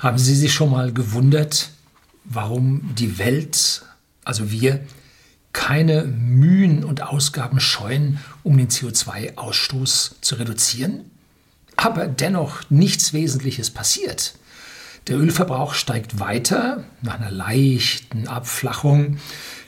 Haben 0.00 0.16
Sie 0.16 0.34
sich 0.34 0.54
schon 0.54 0.70
mal 0.70 0.94
gewundert, 0.94 1.72
warum 2.24 2.94
die 2.94 3.18
Welt, 3.18 3.82
also 4.24 4.50
wir, 4.50 4.80
keine 5.52 6.04
Mühen 6.04 6.84
und 6.84 7.02
Ausgaben 7.02 7.60
scheuen, 7.60 8.18
um 8.42 8.56
den 8.56 8.68
CO2-Ausstoß 8.68 10.12
zu 10.22 10.34
reduzieren? 10.36 11.10
Aber 11.76 12.06
dennoch 12.06 12.62
nichts 12.70 13.12
Wesentliches 13.12 13.68
passiert. 13.68 14.36
Der 15.06 15.18
Ölverbrauch 15.18 15.74
steigt 15.74 16.18
weiter, 16.18 16.84
nach 17.02 17.20
einer 17.20 17.30
leichten 17.30 18.26
Abflachung, 18.26 19.18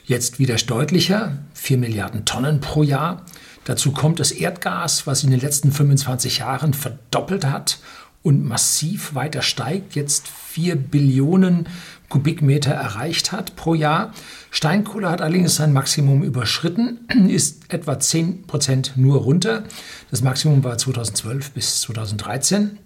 jetzt 0.05 0.39
wieder 0.39 0.55
deutlicher, 0.55 1.37
4 1.53 1.77
Milliarden 1.77 2.25
Tonnen 2.25 2.59
pro 2.59 2.81
Jahr. 2.81 3.23
Dazu 3.65 3.91
kommt 3.91 4.19
das 4.19 4.31
Erdgas, 4.31 5.05
was 5.05 5.23
in 5.23 5.29
den 5.29 5.39
letzten 5.39 5.71
25 5.71 6.39
Jahren 6.39 6.73
verdoppelt 6.73 7.45
hat 7.45 7.77
und 8.23 8.43
massiv 8.43 9.13
weiter 9.13 9.41
steigt, 9.41 9.95
jetzt 9.95 10.27
4 10.27 10.77
Billionen 10.77 11.67
Kubikmeter 12.09 12.71
erreicht 12.71 13.31
hat 13.31 13.55
pro 13.55 13.73
Jahr. 13.73 14.13
Steinkohle 14.49 15.09
hat 15.09 15.21
allerdings 15.21 15.55
sein 15.55 15.73
Maximum 15.73 16.23
überschritten, 16.23 16.99
ist 17.27 17.73
etwa 17.73 17.99
10 17.99 18.47
Prozent 18.47 18.93
nur 18.95 19.21
runter. 19.21 19.63
Das 20.09 20.21
Maximum 20.21 20.63
war 20.63 20.77
2012 20.77 21.51
bis 21.51 21.81
2013 21.81 22.77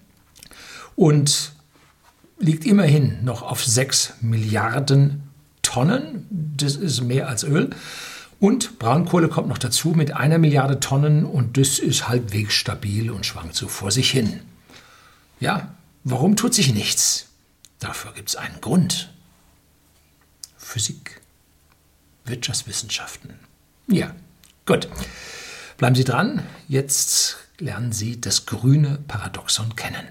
und 0.95 1.51
liegt 2.39 2.65
immerhin 2.65 3.23
noch 3.23 3.43
auf 3.43 3.63
6 3.63 4.15
Milliarden 4.21 5.23
Tonnen. 5.61 6.25
Das 6.29 6.75
ist 6.75 7.01
mehr 7.01 7.27
als 7.27 7.43
Öl. 7.43 7.69
Und 8.39 8.79
Braunkohle 8.79 9.27
kommt 9.27 9.49
noch 9.49 9.57
dazu 9.57 9.89
mit 9.89 10.15
einer 10.15 10.37
Milliarde 10.37 10.79
Tonnen 10.79 11.25
und 11.25 11.57
das 11.57 11.79
ist 11.79 12.07
halbwegs 12.07 12.53
stabil 12.53 13.11
und 13.11 13.25
schwankt 13.25 13.55
so 13.55 13.67
vor 13.67 13.91
sich 13.91 14.11
hin. 14.11 14.39
Ja, 15.39 15.75
warum 16.03 16.35
tut 16.35 16.53
sich 16.53 16.73
nichts? 16.73 17.27
Dafür 17.79 18.13
gibt 18.13 18.29
es 18.29 18.35
einen 18.35 18.59
Grund. 18.61 19.13
Physik, 20.57 21.21
Wirtschaftswissenschaften. 22.25 23.39
Ja, 23.87 24.15
gut. 24.65 24.87
Bleiben 25.77 25.95
Sie 25.95 26.03
dran. 26.03 26.45
Jetzt 26.67 27.37
lernen 27.59 27.91
Sie 27.91 28.19
das 28.19 28.45
grüne 28.45 28.99
Paradoxon 29.07 29.75
kennen. 29.75 30.07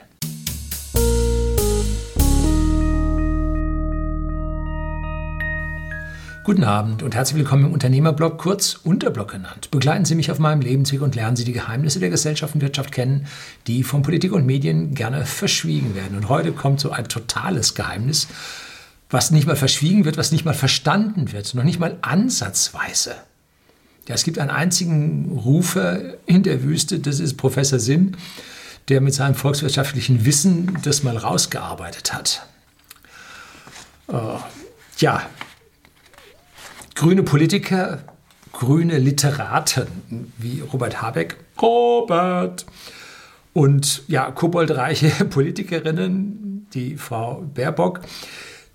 Guten 6.47 6.63
Abend 6.63 7.03
und 7.03 7.17
herzlich 7.17 7.39
willkommen 7.39 7.67
im 7.67 7.73
Unternehmerblog, 7.73 8.39
kurz 8.39 8.75
Unterblog 8.85 9.33
genannt. 9.33 9.69
Begleiten 9.73 10.05
Sie 10.05 10.15
mich 10.15 10.31
auf 10.31 10.39
meinem 10.39 10.61
Lebensweg 10.61 11.03
und 11.03 11.17
lernen 11.17 11.35
Sie 11.35 11.43
die 11.43 11.53
Geheimnisse 11.53 11.99
der 11.99 12.09
Gesellschaft 12.09 12.55
und 12.55 12.61
Wirtschaft 12.61 12.93
kennen, 12.93 13.27
die 13.67 13.83
von 13.83 14.03
Politik 14.03 14.31
und 14.31 14.47
Medien 14.47 14.95
gerne 14.95 15.27
verschwiegen 15.27 15.97
werden. 15.97 16.17
Und 16.17 16.29
heute 16.29 16.53
kommt 16.53 16.79
so 16.79 16.93
ein 16.93 17.09
totales 17.09 17.75
Geheimnis, 17.75 18.29
was 19.11 19.33
nicht 19.33 19.49
mal 19.49 19.57
verschwiegen 19.57 20.05
wird, 20.05 20.19
was 20.19 20.31
nicht 20.31 20.45
mal 20.45 20.55
verstanden 20.55 21.33
wird, 21.33 21.53
noch 21.57 21.65
nicht 21.65 21.81
mal 21.81 21.99
ansatzweise. 22.03 23.17
Ja, 24.07 24.15
es 24.15 24.23
gibt 24.23 24.39
einen 24.39 24.51
einzigen 24.51 25.37
Rufer 25.45 26.15
in 26.27 26.45
der 26.45 26.63
Wüste, 26.63 27.01
das 27.01 27.19
ist 27.19 27.37
Professor 27.39 27.81
Sinn, 27.81 28.17
der 28.89 29.01
mit 29.01 29.15
seinem 29.15 29.35
volkswirtschaftlichen 29.35 30.25
Wissen 30.25 30.79
das 30.85 31.03
mal 31.03 31.17
rausgearbeitet 31.17 32.15
hat. 32.15 32.47
Äh, 34.07 34.39
ja, 34.99 35.29
grüne 36.97 37.23
Politiker, 37.23 38.01
grüne 38.53 38.99
Literaten 38.99 39.87
wie 40.39 40.61
Robert 40.61 41.01
Habeck, 41.01 41.37
Robert 41.63 42.67
und 43.53 44.03
ja, 44.09 44.31
koboldreiche 44.33 45.25
Politikerinnen, 45.31 46.67
die 46.75 46.97
Frau 46.97 47.45
Baerbock, 47.55 48.01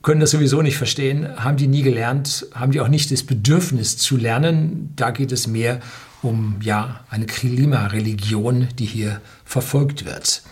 können 0.01 0.21
das 0.21 0.31
sowieso 0.31 0.61
nicht 0.61 0.77
verstehen, 0.77 1.27
haben 1.43 1.57
die 1.57 1.67
nie 1.67 1.81
gelernt, 1.81 2.47
haben 2.53 2.71
die 2.71 2.79
auch 2.79 2.87
nicht 2.87 3.11
das 3.11 3.23
Bedürfnis 3.23 3.97
zu 3.97 4.17
lernen. 4.17 4.93
Da 4.95 5.11
geht 5.11 5.31
es 5.31 5.45
mehr 5.45 5.79
um 6.21 6.57
ja 6.61 7.03
eine 7.09 7.25
Klimareligion, 7.25 8.67
die 8.77 8.85
hier 8.85 9.21
verfolgt 9.43 10.05
wird. 10.05 10.43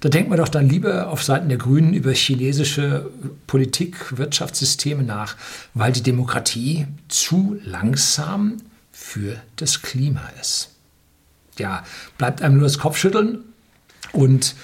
Da 0.00 0.08
denkt 0.08 0.30
man 0.30 0.38
doch 0.38 0.48
dann 0.48 0.68
lieber 0.68 1.08
auf 1.08 1.22
Seiten 1.22 1.48
der 1.48 1.58
Grünen 1.58 1.92
über 1.92 2.12
chinesische 2.12 3.10
Politik, 3.46 4.16
Wirtschaftssysteme 4.16 5.02
nach, 5.02 5.36
weil 5.74 5.92
die 5.92 6.02
Demokratie 6.02 6.86
zu 7.08 7.58
langsam 7.64 8.56
für 8.90 9.36
das 9.56 9.82
Klima 9.82 10.22
ist. 10.40 10.70
Ja, 11.58 11.84
bleibt 12.16 12.40
einem 12.40 12.54
nur 12.54 12.64
das 12.64 12.78
Kopfschütteln 12.78 13.40
und 14.12 14.54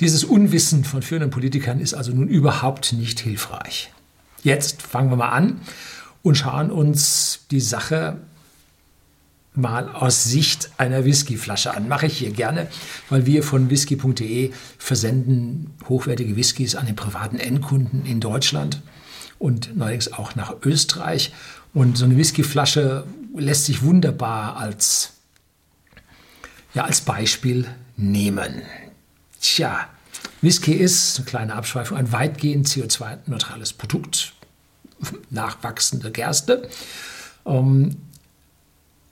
dieses 0.00 0.24
Unwissen 0.24 0.84
von 0.84 1.02
führenden 1.02 1.30
Politikern 1.30 1.80
ist 1.80 1.94
also 1.94 2.12
nun 2.12 2.28
überhaupt 2.28 2.92
nicht 2.92 3.20
hilfreich. 3.20 3.92
Jetzt 4.42 4.82
fangen 4.82 5.10
wir 5.10 5.16
mal 5.16 5.30
an 5.30 5.60
und 6.22 6.36
schauen 6.36 6.70
uns 6.70 7.40
die 7.50 7.60
Sache 7.60 8.18
mal 9.54 9.88
aus 9.88 10.24
Sicht 10.24 10.70
einer 10.78 11.04
Whiskyflasche 11.04 11.74
an. 11.74 11.88
Mache 11.88 12.06
ich 12.06 12.18
hier 12.18 12.30
gerne, 12.30 12.68
weil 13.08 13.26
wir 13.26 13.42
von 13.42 13.70
whisky.de 13.70 14.52
versenden 14.78 15.74
hochwertige 15.88 16.36
Whiskys 16.36 16.74
an 16.74 16.86
den 16.86 16.96
privaten 16.96 17.38
Endkunden 17.38 18.04
in 18.04 18.20
Deutschland 18.20 18.82
und 19.38 19.76
neuerdings 19.76 20.12
auch 20.12 20.34
nach 20.34 20.56
Österreich. 20.62 21.32
Und 21.72 21.98
so 21.98 22.04
eine 22.04 22.16
Whiskyflasche 22.16 23.04
lässt 23.36 23.66
sich 23.66 23.82
wunderbar 23.82 24.56
als, 24.56 25.12
ja, 26.72 26.84
als 26.84 27.00
Beispiel 27.00 27.66
nehmen. 27.96 28.62
Tja, 29.40 29.88
Whisky 30.40 30.72
ist, 30.72 31.18
eine 31.18 31.26
kleine 31.26 31.54
Abschweifung, 31.54 31.96
ein 31.96 32.12
weitgehend 32.12 32.68
CO2-neutrales 32.68 33.72
Produkt, 33.72 34.32
nachwachsende 35.30 36.10
Gerste. 36.10 36.68
Ähm, 37.46 37.96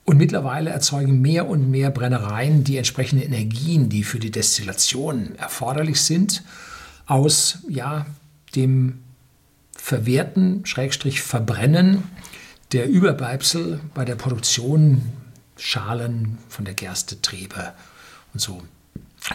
und 0.05 0.17
mittlerweile 0.17 0.71
erzeugen 0.71 1.21
mehr 1.21 1.49
und 1.49 1.71
mehr 1.71 1.91
Brennereien 1.91 2.65
die 2.65 2.77
entsprechenden 2.77 3.25
Energien, 3.25 3.89
die 3.89 4.05
für 4.05 4.19
die 4.19 4.31
Destillation 4.31 5.35
erforderlich 5.37 6.01
sind, 6.01 6.43
aus 7.07 7.59
ja, 7.69 8.07
dem 8.57 9.01
Verwerten, 9.77 10.67
Schrägstrich 10.67 11.23
Verbrennen 11.23 12.03
der 12.73 12.89
Überbleibsel 12.89 13.81
bei 13.95 14.05
der 14.05 14.17
Produktion 14.17 15.03
Schalen 15.57 16.39
von 16.49 16.65
der 16.65 16.75
Gerste, 16.75 17.21
Trebe 17.21 17.73
und 18.33 18.41
so. 18.41 18.63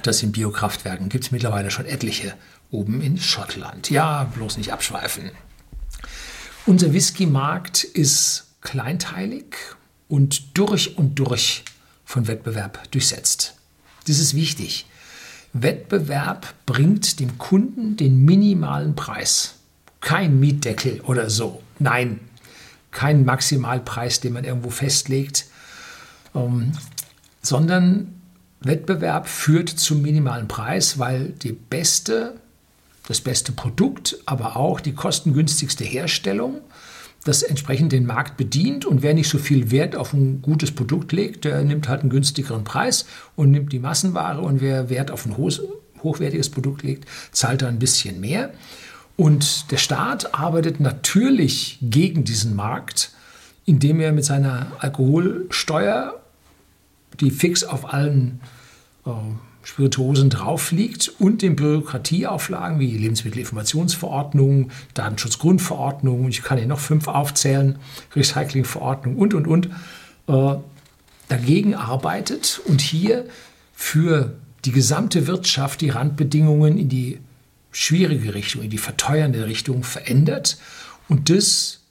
Das 0.03 0.21
in 0.21 0.31
Biokraftwerken 0.31 1.09
gibt 1.09 1.25
es 1.25 1.31
mittlerweile 1.31 1.71
schon 1.71 1.85
etliche 1.85 2.33
oben 2.71 3.01
in 3.01 3.17
Schottland. 3.17 3.89
Ja, 3.89 4.25
bloß 4.25 4.57
nicht 4.57 4.73
abschweifen. 4.73 5.31
Unser 6.65 6.91
Whisky-Markt 6.91 7.85
ist 7.85 8.47
kleinteilig 8.61 9.76
und 10.07 10.57
durch 10.57 10.97
und 10.97 11.15
durch 11.15 11.63
von 12.05 12.27
Wettbewerb 12.27 12.89
durchsetzt. 12.91 13.55
Das 14.07 14.19
ist 14.19 14.33
wichtig. 14.33 14.85
Wettbewerb 15.53 16.53
bringt 16.65 17.19
dem 17.19 17.37
Kunden 17.37 17.97
den 17.97 18.23
minimalen 18.23 18.95
Preis. 18.95 19.55
Kein 19.99 20.39
Mietdeckel 20.39 21.01
oder 21.01 21.29
so. 21.29 21.61
Nein, 21.79 22.19
kein 22.91 23.25
Maximalpreis, 23.25 24.19
den 24.19 24.33
man 24.33 24.43
irgendwo 24.43 24.69
festlegt, 24.69 25.45
ähm, 26.35 26.71
sondern 27.41 28.13
Wettbewerb 28.59 29.27
führt 29.27 29.69
zum 29.69 30.01
minimalen 30.01 30.47
Preis, 30.47 30.97
weil 30.97 31.29
die 31.29 31.51
beste, 31.51 32.39
das 33.07 33.21
beste 33.21 33.51
Produkt, 33.51 34.17
aber 34.25 34.57
auch 34.57 34.79
die 34.79 34.93
kostengünstigste 34.93 35.83
Herstellung 35.83 36.61
das 37.27 37.43
entsprechend 37.43 37.91
den 37.91 38.05
Markt 38.05 38.37
bedient 38.37 38.85
und 38.85 39.01
wer 39.01 39.13
nicht 39.13 39.29
so 39.29 39.37
viel 39.37 39.71
Wert 39.71 39.95
auf 39.95 40.13
ein 40.13 40.41
gutes 40.41 40.71
Produkt 40.71 41.11
legt, 41.11 41.45
der 41.45 41.63
nimmt 41.63 41.89
halt 41.89 42.01
einen 42.01 42.09
günstigeren 42.09 42.63
Preis 42.63 43.05
und 43.35 43.51
nimmt 43.51 43.73
die 43.73 43.79
Massenware 43.79 44.41
und 44.41 44.61
wer 44.61 44.89
Wert 44.89 45.11
auf 45.11 45.25
ein 45.25 45.35
hochwertiges 45.37 46.49
Produkt 46.49 46.83
legt, 46.83 47.05
zahlt 47.31 47.61
da 47.61 47.67
ein 47.67 47.79
bisschen 47.79 48.19
mehr. 48.19 48.53
Und 49.17 49.71
der 49.71 49.77
Staat 49.77 50.35
arbeitet 50.35 50.79
natürlich 50.79 51.79
gegen 51.81 52.23
diesen 52.23 52.55
Markt, 52.55 53.11
indem 53.65 53.99
er 53.99 54.11
mit 54.11 54.23
seiner 54.23 54.71
Alkoholsteuer, 54.79 56.21
die 57.19 57.31
fix 57.31 57.63
auf 57.63 57.93
allen 57.93 58.39
äh, 59.05 59.09
Spirituosen 59.67 60.29
drauf 60.29 60.71
liegt 60.71 61.09
und 61.19 61.41
den 61.41 61.57
Bürokratieauflagen 61.57 62.79
wie 62.79 62.97
Lebensmittelinformationsverordnung, 62.97 64.71
Datenschutzgrundverordnung, 64.93 66.29
ich 66.29 66.41
kann 66.41 66.57
hier 66.57 66.67
noch 66.67 66.79
fünf 66.79 67.09
aufzählen, 67.09 67.77
Recyclingverordnung 68.15 69.17
und, 69.17 69.33
und, 69.33 69.45
und, 69.45 69.69
äh, 70.27 70.55
dagegen 71.27 71.75
arbeitet 71.75 72.61
und 72.65 72.79
hier 72.79 73.25
für 73.73 74.35
die 74.63 74.71
gesamte 74.71 75.27
Wirtschaft 75.27 75.81
die 75.81 75.89
Randbedingungen 75.89 76.77
in 76.77 76.87
die 76.87 77.19
schwierige 77.71 78.35
Richtung, 78.35 78.63
in 78.63 78.69
die 78.69 78.77
verteuernde 78.77 79.47
Richtung 79.47 79.83
verändert. 79.83 80.57
Und 81.09 81.29
das 81.29 81.81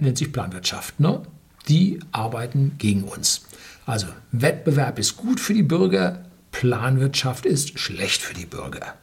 nennt 0.00 0.18
sich 0.18 0.32
Planwirtschaft. 0.32 0.98
Ne? 0.98 1.22
Die 1.68 2.00
arbeiten 2.10 2.72
gegen 2.78 3.04
uns. 3.04 3.42
Also 3.86 4.08
Wettbewerb 4.32 4.98
ist 4.98 5.16
gut 5.16 5.38
für 5.38 5.54
die 5.54 5.62
Bürger, 5.62 6.25
Planwirtschaft 6.60 7.44
ist 7.44 7.78
schlecht 7.78 8.22
für 8.22 8.32
die 8.32 8.46
Bürger. 8.46 8.94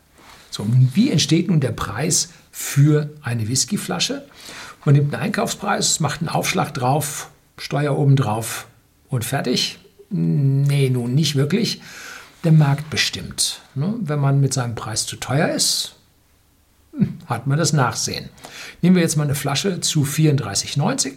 So, 0.49 0.65
wie 0.93 1.11
entsteht 1.11 1.49
nun 1.49 1.59
der 1.59 1.71
Preis 1.71 2.29
für 2.51 3.11
eine 3.21 3.47
Whiskyflasche. 3.47 4.25
Man 4.85 4.95
nimmt 4.95 5.13
einen 5.13 5.21
Einkaufspreis, 5.21 5.99
macht 5.99 6.21
einen 6.21 6.29
Aufschlag 6.29 6.73
drauf, 6.73 7.29
Steuer 7.59 7.95
oben 7.95 8.15
drauf 8.15 8.65
und 9.07 9.23
fertig. 9.23 9.77
Nee, 10.09 10.89
nun 10.89 11.13
nicht 11.13 11.35
wirklich. 11.35 11.81
Der 12.43 12.53
Markt 12.53 12.89
bestimmt. 12.89 13.61
Ne? 13.75 13.93
Wenn 14.01 14.19
man 14.19 14.39
mit 14.39 14.53
seinem 14.53 14.73
Preis 14.73 15.05
zu 15.05 15.15
teuer 15.17 15.49
ist, 15.49 15.95
hat 17.27 17.45
man 17.45 17.59
das 17.59 17.71
Nachsehen. 17.71 18.29
Nehmen 18.81 18.95
wir 18.95 19.03
jetzt 19.03 19.15
mal 19.15 19.25
eine 19.25 19.35
Flasche 19.35 19.79
zu 19.79 20.03
34,90. 20.03 21.13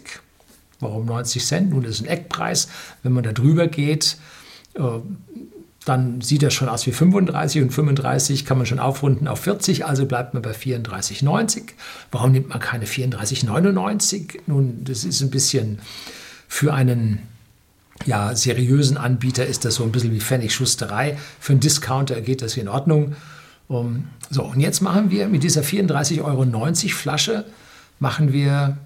Warum 0.79 1.07
90 1.07 1.43
Cent? 1.43 1.69
Nun, 1.71 1.81
das 1.81 1.95
ist 1.95 2.01
ein 2.01 2.07
Eckpreis. 2.07 2.67
Wenn 3.01 3.13
man 3.13 3.23
da 3.23 3.31
drüber 3.31 3.67
geht, 3.67 4.17
äh, 4.75 4.99
dann 5.87 6.21
sieht 6.21 6.43
das 6.43 6.53
schon 6.53 6.69
aus 6.69 6.85
wie 6.85 6.91
35 6.91 7.61
und 7.61 7.71
35 7.71 8.45
kann 8.45 8.57
man 8.57 8.65
schon 8.65 8.79
aufrunden 8.79 9.27
auf 9.27 9.39
40, 9.39 9.85
also 9.85 10.05
bleibt 10.05 10.33
man 10.33 10.43
bei 10.43 10.51
34,90. 10.51 11.63
Warum 12.11 12.31
nimmt 12.31 12.49
man 12.49 12.59
keine 12.59 12.85
34,99? 12.85 14.39
Nun, 14.47 14.83
das 14.83 15.03
ist 15.03 15.21
ein 15.21 15.29
bisschen 15.29 15.79
für 16.47 16.73
einen 16.73 17.19
ja, 18.05 18.35
seriösen 18.35 18.97
Anbieter 18.97 19.45
ist 19.45 19.65
das 19.65 19.75
so 19.75 19.83
ein 19.83 19.91
bisschen 19.91 20.13
wie 20.13 20.19
Pfennig-Schusterei. 20.19 21.17
Für 21.39 21.53
einen 21.53 21.59
Discounter 21.59 22.21
geht 22.21 22.41
das 22.41 22.57
in 22.57 22.67
Ordnung. 22.67 23.15
Um, 23.67 24.07
so, 24.29 24.43
und 24.43 24.59
jetzt 24.61 24.81
machen 24.81 25.11
wir 25.11 25.27
mit 25.27 25.43
dieser 25.43 25.61
34,90 25.61 26.23
Euro 26.23 26.73
Flasche, 26.93 27.45
machen 27.99 28.31
wir, 28.31 28.77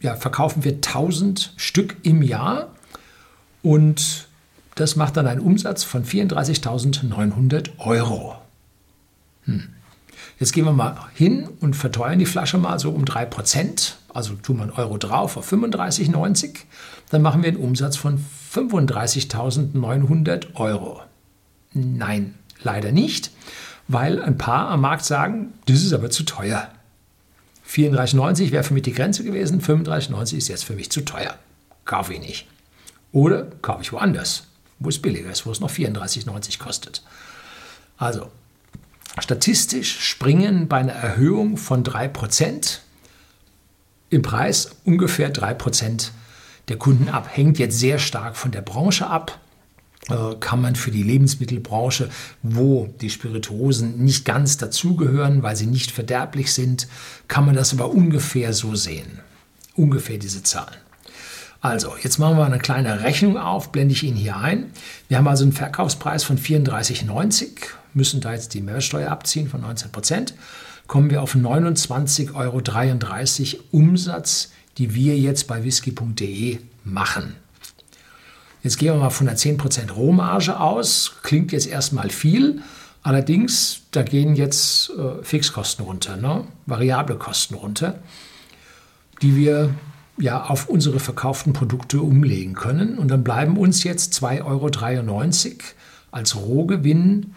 ja, 0.00 0.16
verkaufen 0.16 0.64
wir 0.64 0.72
1000 0.72 1.52
Stück 1.56 1.96
im 2.02 2.22
Jahr 2.22 2.72
und 3.62 4.28
das 4.74 4.96
macht 4.96 5.16
dann 5.16 5.26
einen 5.26 5.40
Umsatz 5.40 5.84
von 5.84 6.04
34.900 6.04 7.78
Euro. 7.78 8.36
Hm. 9.44 9.68
Jetzt 10.38 10.52
gehen 10.52 10.64
wir 10.64 10.72
mal 10.72 10.96
hin 11.14 11.48
und 11.60 11.76
verteuern 11.76 12.18
die 12.18 12.26
Flasche 12.26 12.58
mal 12.58 12.78
so 12.78 12.90
um 12.90 13.04
3%. 13.04 13.92
Also 14.12 14.34
tun 14.34 14.56
wir 14.56 14.64
einen 14.64 14.72
Euro 14.72 14.98
drauf 14.98 15.36
auf 15.36 15.52
35,90. 15.52 16.56
Dann 17.10 17.22
machen 17.22 17.42
wir 17.42 17.48
einen 17.48 17.58
Umsatz 17.58 17.96
von 17.96 18.24
35.900 18.52 20.54
Euro. 20.54 21.02
Nein, 21.72 22.34
leider 22.62 22.92
nicht, 22.92 23.30
weil 23.88 24.22
ein 24.22 24.38
paar 24.38 24.70
am 24.70 24.80
Markt 24.80 25.04
sagen, 25.04 25.52
das 25.66 25.82
ist 25.82 25.92
aber 25.92 26.10
zu 26.10 26.24
teuer. 26.24 26.68
34,90 27.68 28.52
wäre 28.52 28.64
für 28.64 28.74
mich 28.74 28.84
die 28.84 28.92
Grenze 28.92 29.24
gewesen, 29.24 29.60
35,90 29.60 30.36
ist 30.36 30.48
jetzt 30.48 30.64
für 30.64 30.74
mich 30.74 30.90
zu 30.90 31.04
teuer. 31.04 31.34
Kaufe 31.84 32.14
ich 32.14 32.20
nicht. 32.20 32.46
Oder 33.12 33.46
kaufe 33.62 33.82
ich 33.82 33.92
woanders, 33.92 34.46
wo 34.84 34.88
es 34.88 35.00
billiger 35.00 35.30
ist, 35.30 35.46
wo 35.46 35.50
es 35.50 35.60
noch 35.60 35.70
34,90 35.70 36.58
kostet. 36.58 37.02
Also, 37.96 38.30
statistisch 39.18 40.00
springen 40.00 40.68
bei 40.68 40.78
einer 40.78 40.92
Erhöhung 40.92 41.56
von 41.56 41.84
3% 41.84 42.78
im 44.10 44.22
Preis 44.22 44.70
ungefähr 44.84 45.32
3% 45.32 46.10
der 46.68 46.76
Kunden 46.76 47.08
ab. 47.08 47.28
Hängt 47.30 47.58
jetzt 47.58 47.78
sehr 47.78 47.98
stark 47.98 48.36
von 48.36 48.50
der 48.50 48.62
Branche 48.62 49.06
ab. 49.06 49.40
Äh, 50.08 50.34
kann 50.38 50.60
man 50.60 50.76
für 50.76 50.90
die 50.90 51.02
Lebensmittelbranche, 51.02 52.10
wo 52.42 52.88
die 53.00 53.10
Spirituosen 53.10 54.04
nicht 54.04 54.24
ganz 54.24 54.58
dazugehören, 54.58 55.42
weil 55.42 55.56
sie 55.56 55.66
nicht 55.66 55.90
verderblich 55.90 56.52
sind, 56.52 56.88
kann 57.26 57.46
man 57.46 57.54
das 57.54 57.72
aber 57.72 57.90
ungefähr 57.90 58.52
so 58.52 58.74
sehen. 58.74 59.20
Ungefähr 59.74 60.18
diese 60.18 60.42
Zahlen. 60.42 60.76
Also, 61.64 61.94
jetzt 61.98 62.18
machen 62.18 62.36
wir 62.36 62.44
eine 62.44 62.58
kleine 62.58 63.00
Rechnung 63.00 63.38
auf, 63.38 63.72
blende 63.72 63.94
ich 63.94 64.02
Ihnen 64.02 64.18
hier 64.18 64.36
ein. 64.36 64.70
Wir 65.08 65.16
haben 65.16 65.26
also 65.26 65.44
einen 65.44 65.54
Verkaufspreis 65.54 66.22
von 66.22 66.36
34,90, 66.36 67.52
müssen 67.94 68.20
da 68.20 68.34
jetzt 68.34 68.52
die 68.52 68.60
Mehrwertsteuer 68.60 69.10
abziehen 69.10 69.48
von 69.48 69.62
19 69.62 69.90
Prozent, 69.90 70.34
kommen 70.88 71.08
wir 71.08 71.22
auf 71.22 71.34
29,33 71.34 72.34
Euro 72.34 73.62
Umsatz 73.70 74.50
die 74.76 74.94
wir 74.94 75.16
jetzt 75.16 75.46
bei 75.46 75.64
whisky.de 75.64 76.58
machen. 76.84 77.36
Jetzt 78.62 78.76
gehen 78.76 78.92
wir 78.92 79.00
mal 79.00 79.08
von 79.10 79.26
der 79.26 79.38
10% 79.38 79.92
Rohmarge 79.92 80.60
aus. 80.60 81.14
Klingt 81.22 81.52
jetzt 81.52 81.66
erstmal 81.66 82.10
viel. 82.10 82.60
Allerdings, 83.02 83.84
da 83.90 84.02
gehen 84.02 84.34
jetzt 84.34 84.90
äh, 84.90 85.22
Fixkosten 85.22 85.86
runter, 85.86 86.18
ne? 86.18 86.44
variable 86.66 87.16
Kosten 87.16 87.54
runter, 87.54 88.00
die 89.22 89.34
wir 89.36 89.74
ja 90.16 90.44
auf 90.44 90.68
unsere 90.68 91.00
verkauften 91.00 91.52
Produkte 91.52 92.00
umlegen 92.00 92.54
können. 92.54 92.98
Und 92.98 93.08
dann 93.08 93.24
bleiben 93.24 93.56
uns 93.56 93.84
jetzt 93.84 94.14
2,93 94.14 94.44
Euro 94.44 95.58
als 96.10 96.36
Rohgewinn 96.36 97.34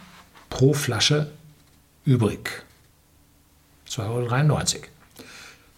pro 0.50 0.74
Flasche 0.74 1.32
übrig. 2.06 2.64
2,93 3.90 4.76
Euro 4.76 4.88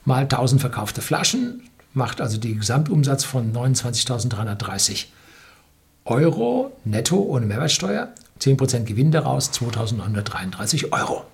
mal 0.06 0.24
1000 0.24 0.60
verkaufte 0.60 1.01
Flaschen, 1.01 1.69
macht 1.94 2.22
also 2.22 2.38
den 2.38 2.60
Gesamtumsatz 2.60 3.24
von 3.24 3.54
29.330 3.54 5.06
Euro 6.06 6.75
netto 6.86 7.18
ohne 7.18 7.46
Mehrwertsteuer. 7.46 8.13
10% 8.40 8.84
Gewinn 8.86 9.12
daraus, 9.12 9.51
2.933 9.51 10.92
Euro. 10.92 11.25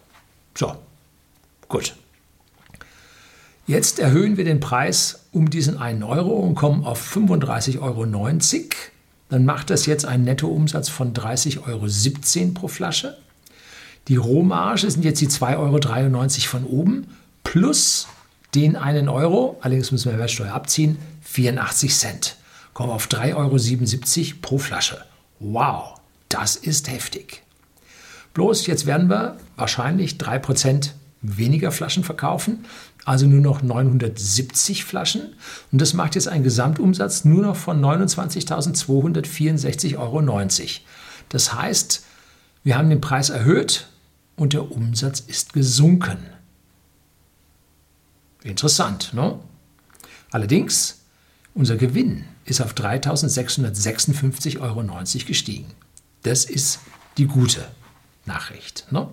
So, 0.56 0.76
gut. 1.68 1.96
Jetzt 3.68 3.98
erhöhen 3.98 4.38
wir 4.38 4.44
den 4.44 4.60
Preis 4.60 5.26
um 5.32 5.50
diesen 5.50 5.78
1 5.78 6.04
Euro 6.04 6.34
und 6.36 6.54
kommen 6.54 6.86
auf 6.86 7.16
35,90 7.16 7.82
Euro. 7.82 8.06
Dann 9.30 9.46
macht 9.46 9.72
das 9.72 9.88
jetzt 9.88 10.06
einen 10.06 10.24
Nettoumsatz 10.24 10.90
von 10.90 11.14
30,17 11.14 11.66
Euro 11.68 12.54
pro 12.54 12.68
Flasche. 12.68 13.18
Die 14.08 14.18
Rohmarge 14.18 14.92
sind 14.92 15.04
jetzt 15.04 15.20
die 15.20 15.28
2,93 15.28 15.58
Euro 15.58 16.30
von 16.48 16.64
oben 16.66 17.08
plus 17.44 18.08
den 18.54 18.76
einen 18.76 19.10
Euro, 19.10 19.58
allerdings 19.62 19.92
müssen 19.92 20.06
wir 20.06 20.14
Mehrwertsteuer 20.14 20.54
abziehen, 20.54 20.98
84 21.24 21.96
Cent. 21.96 22.36
Kommen 22.76 22.92
auf 22.92 23.08
3,77 23.08 24.28
Euro 24.30 24.38
pro 24.42 24.58
Flasche. 24.60 25.04
Wow, 25.40 25.96
das 26.30 26.56
ist 26.56 26.90
heftig. 26.90 27.42
Bloß 28.36 28.68
jetzt 28.68 28.86
werden 28.86 29.10
wir 29.10 29.38
wahrscheinlich 29.56 30.18
3% 30.18 30.92
weniger 31.22 31.72
Flaschen 31.72 32.04
verkaufen, 32.04 32.66
also 33.06 33.26
nur 33.28 33.42
noch 33.42 33.62
970 33.62 34.84
Flaschen. 34.84 35.36
Und 35.72 35.80
das 35.80 35.94
macht 35.94 36.16
jetzt 36.16 36.28
einen 36.28 36.44
Gesamtumsatz 36.44 37.24
nur 37.24 37.44
noch 37.44 37.56
von 37.56 37.80
29.264,90 37.80 39.98
Euro. 39.98 40.20
Das 41.30 41.54
heißt, 41.54 42.04
wir 42.64 42.78
haben 42.78 42.90
den 42.90 43.00
Preis 43.02 43.30
erhöht 43.30 43.88
und 44.36 44.54
der 44.54 44.72
Umsatz 44.72 45.20
ist 45.22 45.54
gesunken. 45.54 46.18
Interessant, 48.44 49.14
ne? 49.14 49.40
Allerdings, 50.32 51.04
unser 51.54 51.76
Gewinn 51.78 52.26
ist 52.44 52.60
auf 52.62 52.74
3.656,90 52.74 54.60
Euro 54.60 54.84
gestiegen. 55.26 55.68
Das 56.24 56.44
ist 56.46 56.80
die 57.18 57.28
gute 57.28 57.68
Nachricht. 58.26 58.92
Ne? 58.92 59.08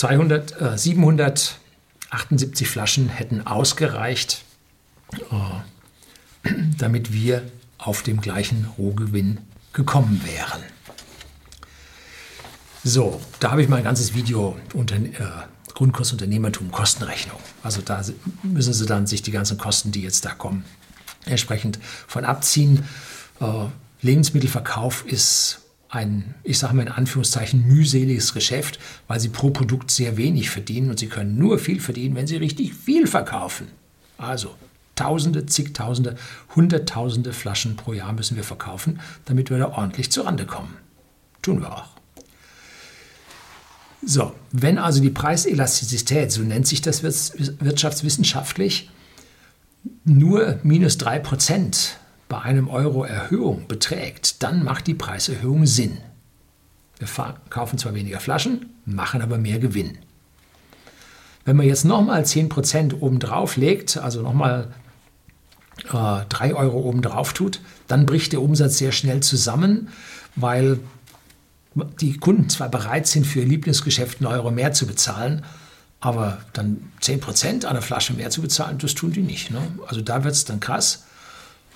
200, 0.00 0.58
äh, 0.62 0.78
778 0.78 2.66
Flaschen 2.66 3.10
hätten 3.10 3.46
ausgereicht, 3.46 4.44
äh, 5.12 6.48
damit 6.78 7.12
wir 7.12 7.42
auf 7.76 8.02
dem 8.02 8.22
gleichen 8.22 8.66
Rohgewinn 8.78 9.40
gekommen 9.74 10.22
wären. 10.24 10.62
So, 12.82 13.20
da 13.40 13.50
habe 13.50 13.62
ich 13.62 13.68
mal 13.68 13.76
ein 13.76 13.84
ganzes 13.84 14.14
Video 14.14 14.56
unter, 14.72 14.96
äh, 14.96 15.10
Grundkurs 15.74 16.12
Unternehmertum 16.12 16.70
Kostenrechnung. 16.70 17.38
Also 17.62 17.82
da 17.82 18.02
müssen 18.42 18.72
Sie 18.72 18.86
dann 18.86 19.06
sich 19.06 19.20
die 19.20 19.32
ganzen 19.32 19.58
Kosten, 19.58 19.92
die 19.92 20.00
jetzt 20.00 20.24
da 20.24 20.30
kommen, 20.30 20.64
entsprechend 21.26 21.78
von 22.06 22.24
abziehen. 22.24 22.88
Äh, 23.38 23.66
Lebensmittelverkauf 24.00 25.04
ist 25.04 25.60
ein, 25.90 26.34
ich 26.44 26.58
sage 26.58 26.74
mal 26.74 26.82
in 26.82 26.88
Anführungszeichen, 26.88 27.66
mühseliges 27.66 28.32
Geschäft, 28.32 28.78
weil 29.08 29.20
Sie 29.20 29.28
pro 29.28 29.50
Produkt 29.50 29.90
sehr 29.90 30.16
wenig 30.16 30.50
verdienen 30.50 30.90
und 30.90 30.98
Sie 30.98 31.08
können 31.08 31.36
nur 31.36 31.58
viel 31.58 31.80
verdienen, 31.80 32.14
wenn 32.14 32.26
Sie 32.26 32.36
richtig 32.36 32.74
viel 32.74 33.06
verkaufen. 33.06 33.68
Also 34.16 34.54
Tausende, 35.00 35.46
zigtausende, 35.46 36.16
hunderttausende 36.54 37.32
Flaschen 37.32 37.74
pro 37.74 37.94
Jahr 37.94 38.12
müssen 38.12 38.36
wir 38.36 38.44
verkaufen, 38.44 39.00
damit 39.24 39.48
wir 39.48 39.56
da 39.56 39.70
ordentlich 39.70 40.12
zurande 40.12 40.44
kommen. 40.44 40.76
Tun 41.40 41.62
wir 41.62 41.72
auch. 41.72 41.88
So, 44.04 44.34
wenn 44.52 44.76
also 44.76 45.00
die 45.00 45.08
Preiselastizität, 45.08 46.30
so 46.30 46.42
nennt 46.42 46.66
sich 46.66 46.82
das 46.82 47.02
wirtschaftswissenschaftlich, 47.02 48.90
nur 50.04 50.58
minus 50.64 50.98
3% 50.98 51.92
bei 52.30 52.40
einem 52.40 52.68
Euro 52.68 53.04
Erhöhung 53.04 53.66
beträgt, 53.66 54.42
dann 54.42 54.62
macht 54.64 54.86
die 54.86 54.94
Preiserhöhung 54.94 55.66
Sinn. 55.66 55.98
Wir 56.98 57.08
kaufen 57.50 57.76
zwar 57.76 57.92
weniger 57.92 58.20
Flaschen, 58.20 58.70
machen 58.86 59.20
aber 59.20 59.36
mehr 59.36 59.58
Gewinn. 59.58 59.98
Wenn 61.44 61.56
man 61.56 61.66
jetzt 61.66 61.84
nochmal 61.84 62.22
10% 62.22 63.00
obendrauf 63.00 63.56
legt, 63.56 63.96
also 63.96 64.22
nochmal 64.22 64.68
äh, 65.92 66.24
3 66.28 66.54
Euro 66.54 66.78
obendrauf 66.78 67.32
tut, 67.32 67.60
dann 67.88 68.06
bricht 68.06 68.32
der 68.32 68.42
Umsatz 68.42 68.78
sehr 68.78 68.92
schnell 68.92 69.20
zusammen, 69.20 69.88
weil 70.36 70.78
die 72.00 72.16
Kunden 72.16 72.48
zwar 72.48 72.68
bereit 72.68 73.08
sind, 73.08 73.26
für 73.26 73.40
ihr 73.40 73.46
Lieblingsgeschäft 73.46 74.20
einen 74.20 74.32
Euro 74.32 74.52
mehr 74.52 74.72
zu 74.72 74.86
bezahlen, 74.86 75.44
Aber 75.98 76.38
dann 76.52 76.92
10% 77.02 77.66
an 77.66 77.74
der 77.74 77.82
Flasche 77.82 78.14
mehr 78.14 78.30
zu 78.30 78.40
bezahlen, 78.40 78.78
das 78.78 78.94
tun 78.94 79.12
die 79.12 79.22
nicht. 79.22 79.50
Ne? 79.50 79.60
Also 79.88 80.00
da 80.00 80.22
wird 80.22 80.34
es 80.34 80.44
dann 80.44 80.60
krass. 80.60 81.04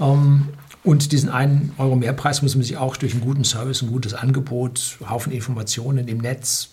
Ähm, 0.01 0.49
und 0.83 1.13
diesen 1.13 1.31
einen 1.31 1.73
Euro 1.79 1.97
Mehrpreis 1.97 2.43
muss 2.43 2.55
man 2.55 2.63
sich 2.63 2.77
auch 2.77 2.97
durch 2.97 3.13
einen 3.13 3.23
guten 3.23 3.45
Service, 3.45 3.83
ein 3.83 3.91
gutes 3.91 4.13
Angebot, 4.13 4.99
Haufen 5.09 5.33
Informationen 5.33 6.09
im 6.09 6.19
Netz 6.19 6.69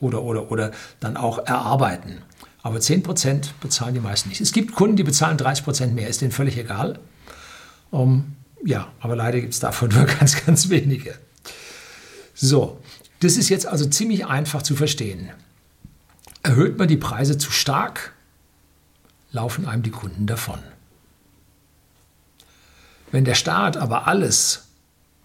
oder, 0.00 0.22
oder, 0.22 0.50
oder 0.50 0.70
dann 0.98 1.16
auch 1.16 1.38
erarbeiten. 1.38 2.22
Aber 2.62 2.78
10% 2.78 3.50
bezahlen 3.60 3.94
die 3.94 4.00
meisten 4.00 4.28
nicht. 4.28 4.40
Es 4.40 4.52
gibt 4.52 4.74
Kunden, 4.74 4.96
die 4.96 5.02
bezahlen 5.02 5.38
30% 5.38 5.88
mehr, 5.88 6.08
ist 6.08 6.20
denen 6.20 6.32
völlig 6.32 6.56
egal. 6.58 6.98
Um, 7.90 8.36
ja, 8.64 8.88
aber 9.00 9.16
leider 9.16 9.40
gibt 9.40 9.52
es 9.52 9.60
davon 9.60 9.90
nur 9.90 10.04
ganz, 10.20 10.44
ganz 10.44 10.68
wenige. 10.68 11.14
So, 12.34 12.78
das 13.20 13.36
ist 13.36 13.48
jetzt 13.48 13.66
also 13.66 13.86
ziemlich 13.86 14.26
einfach 14.26 14.62
zu 14.62 14.74
verstehen. 14.74 15.30
Erhöht 16.42 16.78
man 16.78 16.88
die 16.88 16.96
Preise 16.96 17.36
zu 17.36 17.50
stark, 17.50 18.14
laufen 19.32 19.66
einem 19.66 19.82
die 19.82 19.90
Kunden 19.90 20.26
davon. 20.26 20.60
Wenn 23.12 23.24
der 23.24 23.34
Staat 23.34 23.76
aber 23.76 24.06
alles, 24.06 24.68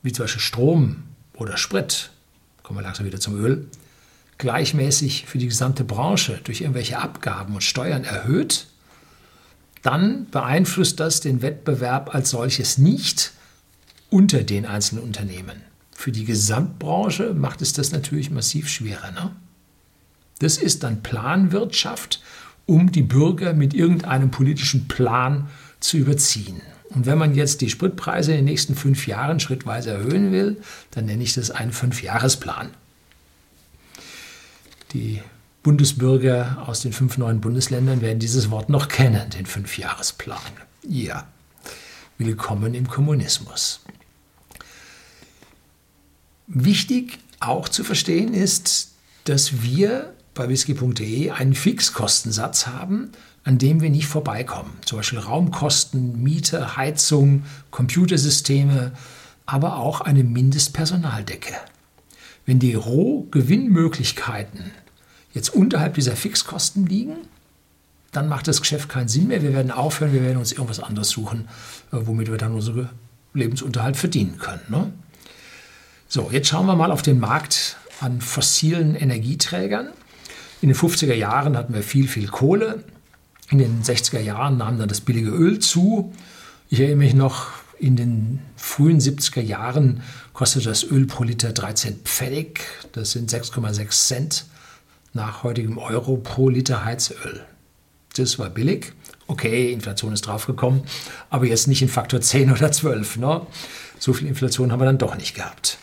wie 0.01 0.11
zum 0.11 0.23
Beispiel 0.23 0.41
Strom 0.41 1.03
oder 1.33 1.57
Sprit, 1.57 2.09
kommen 2.63 2.79
wir 2.79 2.83
langsam 2.83 3.05
wieder 3.05 3.19
zum 3.19 3.35
Öl, 3.35 3.67
gleichmäßig 4.37 5.25
für 5.25 5.37
die 5.37 5.47
gesamte 5.47 5.83
Branche 5.83 6.39
durch 6.43 6.61
irgendwelche 6.61 6.99
Abgaben 6.99 7.55
und 7.55 7.63
Steuern 7.63 8.03
erhöht, 8.03 8.67
dann 9.81 10.27
beeinflusst 10.31 10.99
das 10.99 11.21
den 11.21 11.41
Wettbewerb 11.41 12.13
als 12.13 12.31
solches 12.31 12.77
nicht 12.77 13.31
unter 14.09 14.43
den 14.43 14.65
einzelnen 14.65 15.03
Unternehmen. 15.03 15.61
Für 15.93 16.11
die 16.11 16.25
Gesamtbranche 16.25 17.33
macht 17.33 17.61
es 17.61 17.73
das 17.73 17.91
natürlich 17.91 18.31
massiv 18.31 18.67
schwerer. 18.67 19.11
Ne? 19.11 19.31
Das 20.39 20.57
ist 20.57 20.83
dann 20.83 21.03
Planwirtschaft, 21.03 22.21
um 22.65 22.91
die 22.91 23.03
Bürger 23.03 23.53
mit 23.53 23.73
irgendeinem 23.73 24.31
politischen 24.31 24.87
Plan 24.87 25.49
zu 25.79 25.97
überziehen. 25.97 26.61
Und 26.95 27.05
wenn 27.05 27.17
man 27.17 27.35
jetzt 27.35 27.59
die 27.59 27.69
Spritpreise 27.69 28.31
in 28.31 28.37
den 28.37 28.45
nächsten 28.45 28.73
fünf 28.73 29.05
Jahren 29.05 29.41
schrittweise 29.41 29.91
erhöhen 29.91 30.31
will, 30.31 30.57
dann 30.91 31.05
nenne 31.05 31.23
ich 31.23 31.33
das 31.33 31.51
einen 31.51 31.73
Fünfjahresplan. 31.73 32.71
Die 34.93 35.21
Bundesbürger 35.61 36.63
aus 36.65 36.79
den 36.79 36.93
fünf 36.93 37.17
neuen 37.17 37.41
Bundesländern 37.41 37.99
werden 37.99 38.19
dieses 38.19 38.49
Wort 38.49 38.69
noch 38.69 38.87
kennen, 38.87 39.29
den 39.31 39.45
Fünfjahresplan. 39.45 40.39
Ja, 40.87 41.27
willkommen 42.17 42.73
im 42.73 42.87
Kommunismus. 42.87 43.81
Wichtig 46.47 47.19
auch 47.41 47.67
zu 47.67 47.83
verstehen 47.83 48.33
ist, 48.33 48.93
dass 49.25 49.63
wir 49.63 50.14
bei 50.35 50.47
whisky.de 50.47 51.31
einen 51.31 51.55
Fixkostensatz 51.55 52.67
haben, 52.67 53.11
an 53.43 53.57
dem 53.57 53.81
wir 53.81 53.89
nicht 53.89 54.07
vorbeikommen. 54.07 54.71
Zum 54.85 54.99
Beispiel 54.99 55.19
Raumkosten, 55.19 56.21
Miete, 56.21 56.77
Heizung, 56.77 57.43
Computersysteme, 57.71 58.91
aber 59.45 59.77
auch 59.77 60.01
eine 60.01 60.23
Mindestpersonaldecke. 60.23 61.53
Wenn 62.45 62.59
die 62.59 62.75
Rohgewinnmöglichkeiten 62.75 64.71
jetzt 65.33 65.49
unterhalb 65.49 65.95
dieser 65.95 66.15
Fixkosten 66.15 66.85
liegen, 66.85 67.15
dann 68.11 68.29
macht 68.29 68.47
das 68.47 68.61
Geschäft 68.61 68.87
keinen 68.89 69.07
Sinn 69.07 69.27
mehr. 69.27 69.41
Wir 69.41 69.53
werden 69.53 69.71
aufhören, 69.71 70.13
wir 70.13 70.23
werden 70.23 70.37
uns 70.37 70.51
irgendwas 70.51 70.79
anderes 70.79 71.09
suchen, 71.09 71.47
äh, 71.91 71.97
womit 72.01 72.29
wir 72.29 72.37
dann 72.37 72.53
unseren 72.53 72.89
Lebensunterhalt 73.33 73.97
verdienen 73.97 74.37
können. 74.37 74.61
Ne? 74.69 74.93
So, 76.07 76.29
jetzt 76.31 76.47
schauen 76.47 76.65
wir 76.65 76.75
mal 76.75 76.91
auf 76.91 77.01
den 77.01 77.19
Markt 77.19 77.77
an 77.99 78.21
fossilen 78.21 78.95
Energieträgern. 78.95 79.89
In 80.61 80.69
den 80.69 80.77
50er 80.77 81.13
Jahren 81.13 81.57
hatten 81.57 81.73
wir 81.73 81.83
viel, 81.83 82.07
viel 82.07 82.27
Kohle. 82.27 82.83
In 83.49 83.59
den 83.59 83.83
60er 83.83 84.19
Jahren 84.19 84.57
nahm 84.57 84.79
dann 84.79 84.89
das 84.89 85.01
billige 85.01 85.29
Öl 85.29 85.59
zu. 85.59 86.13
Ich 86.69 86.79
erinnere 86.79 86.97
mich 86.97 87.13
noch, 87.13 87.49
in 87.77 87.95
den 87.95 88.39
frühen 88.55 88.99
70er 88.99 89.41
Jahren 89.41 90.01
kostete 90.33 90.69
das 90.69 90.83
Öl 90.83 91.05
pro 91.05 91.23
Liter 91.23 91.51
13 91.51 92.01
Pfennig. 92.03 92.61
Das 92.93 93.11
sind 93.11 93.31
6,6 93.31 94.07
Cent 94.07 94.45
nach 95.13 95.43
heutigem 95.43 95.77
Euro 95.77 96.17
pro 96.17 96.49
Liter 96.49 96.85
Heizöl. 96.85 97.45
Das 98.15 98.39
war 98.39 98.49
billig. 98.49 98.93
Okay, 99.27 99.71
Inflation 99.71 100.13
ist 100.13 100.21
draufgekommen, 100.21 100.83
aber 101.29 101.45
jetzt 101.45 101.67
nicht 101.67 101.81
in 101.81 101.89
Faktor 101.89 102.21
10 102.21 102.51
oder 102.51 102.71
12. 102.71 103.17
Ne? 103.17 103.41
So 103.97 104.13
viel 104.13 104.27
Inflation 104.27 104.71
haben 104.71 104.79
wir 104.79 104.85
dann 104.85 104.99
doch 104.99 105.17
nicht 105.17 105.35
gehabt. 105.35 105.79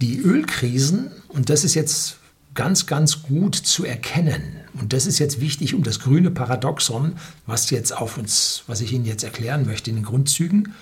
Die 0.00 0.18
Ölkrisen, 0.18 1.10
und 1.28 1.50
das 1.50 1.64
ist 1.64 1.74
jetzt 1.74 2.18
ganz, 2.58 2.86
ganz 2.86 3.22
gut 3.22 3.54
zu 3.54 3.84
erkennen. 3.84 4.56
Und 4.80 4.92
das 4.92 5.06
ist 5.06 5.20
jetzt 5.20 5.40
wichtig, 5.40 5.74
um 5.74 5.84
das 5.84 6.00
grüne 6.00 6.32
Paradoxon, 6.32 7.12
was 7.46 7.70
jetzt 7.70 7.96
auf 7.96 8.18
uns, 8.18 8.64
was 8.66 8.80
ich 8.80 8.92
Ihnen 8.92 9.04
jetzt 9.04 9.22
erklären 9.22 9.64
möchte 9.64 9.90
in 9.90 9.96
den 9.96 10.04
Grundzügen, 10.04 10.74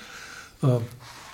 äh, 0.63 0.79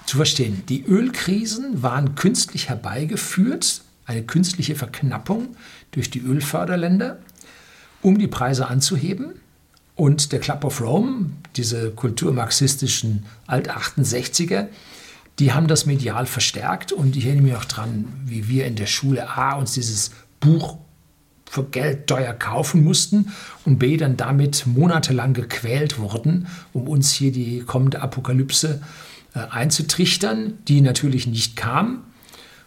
zu 0.04 0.16
verstehen. 0.16 0.64
Die 0.68 0.84
Ölkrisen 0.84 1.84
waren 1.84 2.16
künstlich 2.16 2.68
herbeigeführt, 2.68 3.82
eine 4.04 4.24
künstliche 4.24 4.74
Verknappung 4.74 5.54
durch 5.92 6.10
die 6.10 6.18
Ölförderländer, 6.18 7.18
um 8.00 8.18
die 8.18 8.26
Preise 8.26 8.66
anzuheben. 8.66 9.34
Und 9.94 10.32
der 10.32 10.40
Club 10.40 10.64
of 10.64 10.80
Rome, 10.80 11.30
diese 11.54 11.92
kulturmarxistischen 11.92 13.26
Alt-68er, 13.46 14.66
die 15.38 15.52
haben 15.52 15.66
das 15.66 15.86
medial 15.86 16.26
verstärkt. 16.26 16.90
Und 16.92 17.16
ich 17.16 17.26
erinnere 17.26 17.44
mich 17.44 17.56
auch 17.56 17.64
daran, 17.64 18.06
wie 18.24 18.48
wir 18.48 18.66
in 18.66 18.74
der 18.74 18.86
Schule 18.86 19.28
A 19.28 19.54
uns 19.54 19.72
dieses 19.72 20.10
Buch 20.42 20.76
für 21.52 21.64
Geld 21.64 22.06
teuer 22.06 22.32
kaufen 22.32 22.82
mussten 22.82 23.32
und 23.66 23.78
B 23.78 23.96
dann 23.96 24.16
damit 24.16 24.66
monatelang 24.66 25.34
gequält 25.34 25.98
wurden, 25.98 26.46
um 26.72 26.88
uns 26.88 27.12
hier 27.12 27.30
die 27.30 27.60
kommende 27.60 28.00
Apokalypse 28.00 28.80
äh, 29.34 29.40
einzutrichtern, 29.50 30.58
die 30.66 30.80
natürlich 30.80 31.26
nicht 31.26 31.56
kam, 31.56 32.04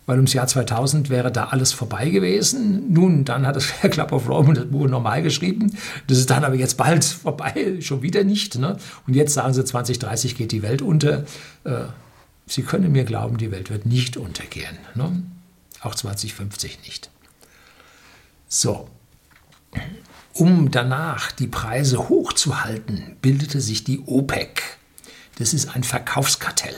weil 0.05 0.17
ums 0.17 0.33
Jahr 0.33 0.45
2000 0.45 1.09
wäre 1.09 1.31
da 1.31 1.45
alles 1.45 1.73
vorbei 1.73 2.11
gewesen. 2.11 2.93
Nun, 2.93 3.25
dann 3.25 3.47
hat 3.47 3.55
das 3.55 3.67
Club 3.89 4.11
of 4.11 4.29
Rome 4.29 4.53
das 4.53 4.65
Buch 4.65 4.87
normal 4.87 5.23
geschrieben. 5.23 5.75
Das 6.05 6.19
ist 6.19 6.29
dann 6.29 6.43
aber 6.43 6.55
jetzt 6.55 6.77
bald 6.77 7.03
vorbei, 7.23 7.77
schon 7.81 8.03
wieder 8.03 8.23
nicht. 8.23 8.59
Ne? 8.59 8.77
Und 9.07 9.15
jetzt 9.15 9.33
sagen 9.33 9.55
sie, 9.55 9.65
2030 9.65 10.35
geht 10.35 10.51
die 10.51 10.61
Welt 10.61 10.83
unter. 10.83 11.25
Äh, 11.63 11.85
sie 12.45 12.61
können 12.61 12.91
mir 12.91 13.03
glauben, 13.03 13.37
die 13.37 13.51
Welt 13.51 13.71
wird 13.71 13.87
nicht 13.87 14.15
untergehen. 14.15 14.77
Ne? 14.93 15.23
Auch 15.81 15.95
2050 15.95 16.81
nicht. 16.85 17.09
So, 18.47 18.87
um 20.33 20.69
danach 20.71 21.31
die 21.31 21.47
Preise 21.47 22.09
hochzuhalten, 22.09 23.15
bildete 23.21 23.61
sich 23.61 23.83
die 23.83 24.01
OPEC. 24.05 24.61
Das 25.37 25.53
ist 25.53 25.75
ein 25.75 25.83
Verkaufskartell. 25.83 26.75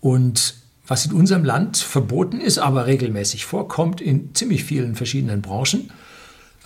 Und 0.00 0.54
was 0.86 1.06
in 1.06 1.12
unserem 1.12 1.44
Land 1.44 1.76
verboten 1.76 2.40
ist, 2.40 2.58
aber 2.58 2.86
regelmäßig 2.86 3.44
vorkommt 3.44 4.00
in 4.00 4.34
ziemlich 4.34 4.64
vielen 4.64 4.96
verschiedenen 4.96 5.42
Branchen, 5.42 5.90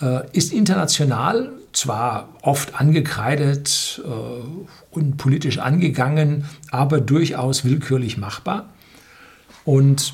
äh, 0.01 0.29
ist 0.31 0.53
international 0.53 1.51
zwar 1.73 2.29
oft 2.41 2.79
angekreidet 2.79 4.01
äh, 4.03 4.95
und 4.95 5.17
politisch 5.17 5.59
angegangen, 5.59 6.45
aber 6.71 6.99
durchaus 7.01 7.63
willkürlich 7.63 8.17
machbar. 8.17 8.69
Und 9.65 10.13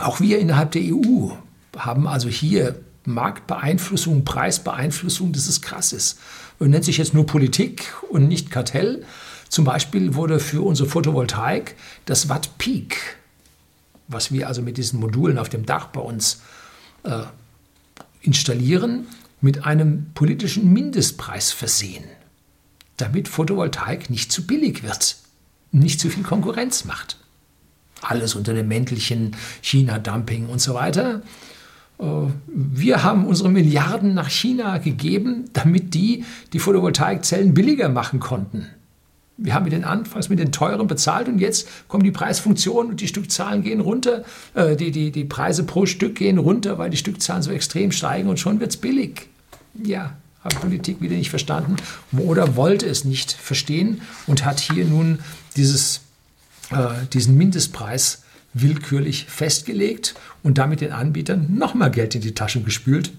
auch 0.00 0.20
wir 0.20 0.38
innerhalb 0.38 0.72
der 0.72 0.82
EU 0.82 1.30
haben 1.76 2.06
also 2.06 2.28
hier 2.28 2.80
Marktbeeinflussung, 3.04 4.24
Preisbeeinflussung, 4.24 5.32
das 5.32 5.46
ist 5.46 5.62
krasses. 5.62 6.18
Und 6.58 6.70
nennt 6.70 6.84
sich 6.84 6.98
jetzt 6.98 7.14
nur 7.14 7.26
Politik 7.26 7.92
und 8.10 8.28
nicht 8.28 8.50
Kartell. 8.50 9.04
Zum 9.48 9.64
Beispiel 9.64 10.14
wurde 10.14 10.40
für 10.40 10.62
unsere 10.62 10.88
Photovoltaik 10.88 11.74
das 12.06 12.28
Watt 12.28 12.58
Peak, 12.58 13.16
was 14.08 14.32
wir 14.32 14.48
also 14.48 14.62
mit 14.62 14.76
diesen 14.76 15.00
Modulen 15.00 15.38
auf 15.38 15.48
dem 15.48 15.66
Dach 15.66 15.86
bei 15.88 16.00
uns 16.00 16.40
äh, 17.02 17.22
installieren, 18.22 19.06
mit 19.40 19.64
einem 19.66 20.06
politischen 20.14 20.72
Mindestpreis 20.72 21.52
versehen, 21.52 22.04
damit 22.96 23.28
Photovoltaik 23.28 24.08
nicht 24.08 24.32
zu 24.32 24.46
billig 24.46 24.82
wird, 24.82 25.16
nicht 25.70 26.00
zu 26.00 26.08
viel 26.08 26.22
Konkurrenz 26.22 26.84
macht. 26.84 27.18
Alles 28.00 28.34
unter 28.34 28.54
dem 28.54 28.68
Mäntelchen 28.68 29.36
China-Dumping 29.60 30.48
und 30.48 30.60
so 30.60 30.74
weiter. 30.74 31.22
Äh, 31.98 32.04
wir 32.46 33.02
haben 33.02 33.26
unsere 33.26 33.48
Milliarden 33.50 34.14
nach 34.14 34.28
China 34.28 34.78
gegeben, 34.78 35.44
damit 35.52 35.94
die 35.94 36.24
die 36.52 36.58
Photovoltaikzellen 36.58 37.54
billiger 37.54 37.88
machen 37.88 38.20
konnten. 38.20 38.66
Wir 39.36 39.54
haben 39.54 39.64
mit 39.64 39.72
den 39.72 39.84
anfangs 39.84 40.28
mit 40.28 40.38
den 40.38 40.52
teuren 40.52 40.86
bezahlt 40.86 41.26
und 41.26 41.40
jetzt 41.40 41.68
kommen 41.88 42.04
die 42.04 42.12
Preisfunktionen 42.12 42.92
und 42.92 43.00
die 43.00 43.08
Stückzahlen 43.08 43.62
gehen 43.62 43.80
runter, 43.80 44.24
äh, 44.54 44.76
die, 44.76 44.92
die, 44.92 45.10
die 45.10 45.24
Preise 45.24 45.64
pro 45.64 45.86
Stück 45.86 46.14
gehen 46.14 46.38
runter, 46.38 46.78
weil 46.78 46.90
die 46.90 46.96
Stückzahlen 46.96 47.42
so 47.42 47.50
extrem 47.50 47.90
steigen 47.90 48.28
und 48.28 48.38
schon 48.38 48.60
wird 48.60 48.70
es 48.70 48.76
billig. 48.76 49.28
Ja, 49.82 50.14
hat 50.44 50.60
Politik 50.60 51.00
wieder 51.00 51.16
nicht 51.16 51.30
verstanden 51.30 51.76
oder 52.12 52.54
wollte 52.54 52.86
es 52.86 53.04
nicht 53.04 53.32
verstehen 53.32 54.02
und 54.26 54.44
hat 54.44 54.60
hier 54.60 54.84
nun 54.84 55.18
dieses, 55.56 56.02
äh, 56.70 57.06
diesen 57.12 57.36
Mindestpreis 57.36 58.23
willkürlich 58.54 59.26
festgelegt 59.26 60.14
und 60.42 60.58
damit 60.58 60.80
den 60.80 60.92
Anbietern 60.92 61.54
nochmal 61.54 61.90
Geld 61.90 62.14
in 62.14 62.20
die 62.20 62.34
Taschen 62.34 62.64
gespült, 62.64 63.12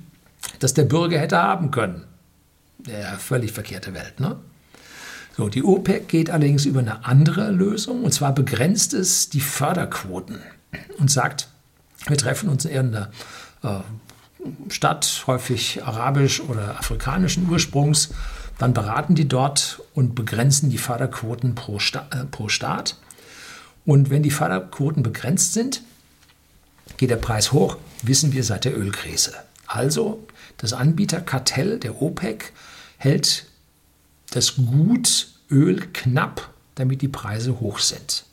das 0.60 0.74
der 0.74 0.86
Bürger 0.86 1.20
hätte 1.20 1.38
haben 1.38 1.72
können. 1.72 2.04
Ja, 2.88 3.18
völlig 3.18 3.52
verkehrte 3.52 3.94
Welt, 3.94 4.20
ne? 4.20 4.38
So, 5.38 5.50
die 5.50 5.64
OPEC 5.64 6.08
geht 6.08 6.30
allerdings 6.30 6.64
über 6.64 6.80
eine 6.80 7.06
andere 7.06 7.52
Lösung 7.52 8.04
und 8.04 8.14
zwar 8.14 8.34
begrenzt 8.34 8.94
es 8.94 9.30
die 9.30 9.42
Förderquoten 9.42 10.40
und 10.98 11.12
sagt, 11.12 11.50
wir 12.08 12.18
treffen 12.18 12.48
uns 12.48 12.64
in 12.64 12.72
irgendeiner 12.72 13.12
äh, 13.64 13.80
Stadt, 14.70 15.24
häufig 15.28 15.84
arabisch 15.84 16.40
oder 16.40 16.78
afrikanischen 16.80 17.50
Ursprungs, 17.50 18.14
dann 18.58 18.74
beraten 18.74 19.16
die 19.16 19.28
dort 19.28 19.82
und 19.94 20.16
begrenzen 20.16 20.70
die 20.70 20.78
Förderquoten 20.78 21.56
pro, 21.56 21.80
Sta 21.80 22.08
äh, 22.12 22.26
pro 22.26 22.48
Staat. 22.48 22.98
Und 23.86 24.10
wenn 24.10 24.24
die 24.24 24.32
Förderquoten 24.32 25.04
begrenzt 25.04 25.54
sind, 25.54 25.82
geht 26.98 27.10
der 27.10 27.18
Preis 27.18 27.52
hoch, 27.52 27.78
wissen 28.04 28.34
wir 28.34 28.44
seit 28.44 28.66
der 28.66 28.78
Ölkrise. 28.78 29.34
Also 29.68 30.26
das 30.58 30.74
Anbieterkartell 30.74 31.80
der 31.80 32.02
OPEC 32.02 32.54
hält 32.98 33.46
das 34.32 34.56
Gut 34.56 35.30
Öl 35.50 35.82
knapp, 35.94 36.50
damit 36.76 37.02
die 37.02 37.08
Preise 37.08 37.60
hoch 37.60 37.80
sind. 37.80 38.26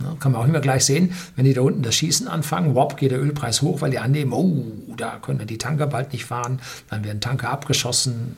Ja, 0.00 0.16
kann 0.18 0.32
man 0.32 0.40
auch 0.40 0.46
immer 0.46 0.60
gleich 0.60 0.84
sehen, 0.84 1.14
wenn 1.36 1.44
die 1.44 1.54
da 1.54 1.60
unten 1.60 1.82
das 1.82 1.94
Schießen 1.94 2.26
anfangen, 2.26 2.74
wop, 2.74 2.96
geht 2.96 3.12
der 3.12 3.22
Ölpreis 3.22 3.62
hoch, 3.62 3.80
weil 3.80 3.92
die 3.92 4.00
annehmen, 4.00 4.32
oh, 4.32 4.94
da 4.96 5.18
können 5.18 5.46
die 5.46 5.58
Tanker 5.58 5.86
bald 5.86 6.12
nicht 6.12 6.24
fahren, 6.24 6.60
dann 6.90 7.04
werden 7.04 7.20
Tanker 7.20 7.50
abgeschossen, 7.50 8.34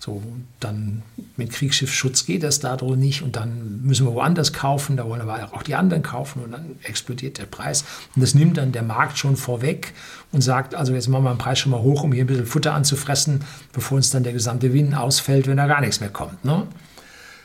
so, 0.00 0.22
dann 0.60 1.02
mit 1.36 1.52
Kriegsschiffschutz 1.52 2.24
geht 2.24 2.42
das 2.42 2.58
da 2.58 2.74
drin 2.74 2.98
nicht 2.98 3.20
und 3.20 3.36
dann 3.36 3.82
müssen 3.82 4.06
wir 4.06 4.14
woanders 4.14 4.54
kaufen, 4.54 4.96
da 4.96 5.06
wollen 5.06 5.20
aber 5.20 5.52
auch 5.52 5.62
die 5.62 5.74
anderen 5.74 6.02
kaufen 6.02 6.42
und 6.42 6.52
dann 6.52 6.78
explodiert 6.82 7.36
der 7.36 7.44
Preis. 7.44 7.84
Und 8.16 8.22
das 8.22 8.34
nimmt 8.34 8.56
dann 8.56 8.72
der 8.72 8.82
Markt 8.82 9.18
schon 9.18 9.36
vorweg 9.36 9.92
und 10.32 10.40
sagt, 10.40 10.74
also 10.74 10.94
jetzt 10.94 11.08
machen 11.08 11.24
wir 11.24 11.34
den 11.34 11.38
Preis 11.38 11.58
schon 11.58 11.70
mal 11.70 11.82
hoch, 11.82 12.02
um 12.02 12.12
hier 12.14 12.24
ein 12.24 12.28
bisschen 12.28 12.46
Futter 12.46 12.72
anzufressen, 12.72 13.44
bevor 13.74 13.96
uns 13.96 14.08
dann 14.08 14.22
der 14.22 14.32
gesamte 14.32 14.68
Gewinn 14.68 14.94
ausfällt, 14.94 15.46
wenn 15.46 15.58
da 15.58 15.66
gar 15.66 15.82
nichts 15.82 16.00
mehr 16.00 16.08
kommt. 16.08 16.46
Ne? 16.46 16.66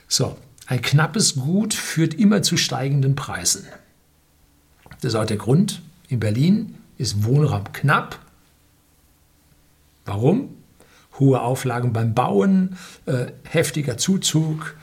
So, 0.08 0.38
ein 0.66 0.82
knappes 0.82 1.36
Gut 1.36 1.74
führt 1.74 2.14
immer 2.14 2.42
zu 2.42 2.56
steigenden 2.56 3.16
Preisen. 3.16 3.66
Das 5.02 5.12
ist 5.12 5.16
auch 5.16 5.26
der 5.26 5.36
Grund. 5.36 5.82
In 6.08 6.22
Berlin 6.22 6.76
ist 6.98 7.26
Wohnraum 7.26 7.74
knapp. 7.74 8.18
Warum? 10.06 10.55
Hohe 11.20 11.42
Auflagen 11.42 11.94
beim 11.94 12.14
Bauen, 12.14 12.78
äh, 13.06 13.28
heftiger 13.44 13.98
Zuzug 13.98 14.76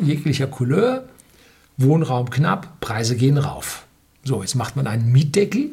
jeglicher 0.00 0.46
Couleur, 0.46 1.08
Wohnraum 1.76 2.30
knapp, 2.30 2.80
Preise 2.80 3.16
gehen 3.16 3.38
rauf. 3.38 3.86
So, 4.24 4.42
jetzt 4.42 4.54
macht 4.54 4.76
man 4.76 4.86
einen 4.86 5.12
Mietdeckel. 5.12 5.70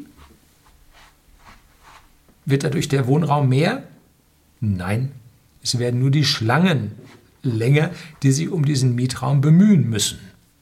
Wird 2.44 2.64
dadurch 2.64 2.88
der 2.88 3.06
Wohnraum 3.06 3.48
mehr? 3.48 3.82
Nein, 4.60 5.12
es 5.62 5.78
werden 5.78 6.00
nur 6.00 6.10
die 6.10 6.24
Schlangen 6.24 6.92
länger, 7.42 7.90
die 8.22 8.32
sich 8.32 8.48
um 8.48 8.64
diesen 8.64 8.94
Mietraum 8.94 9.40
bemühen 9.40 9.88
müssen. 9.90 10.18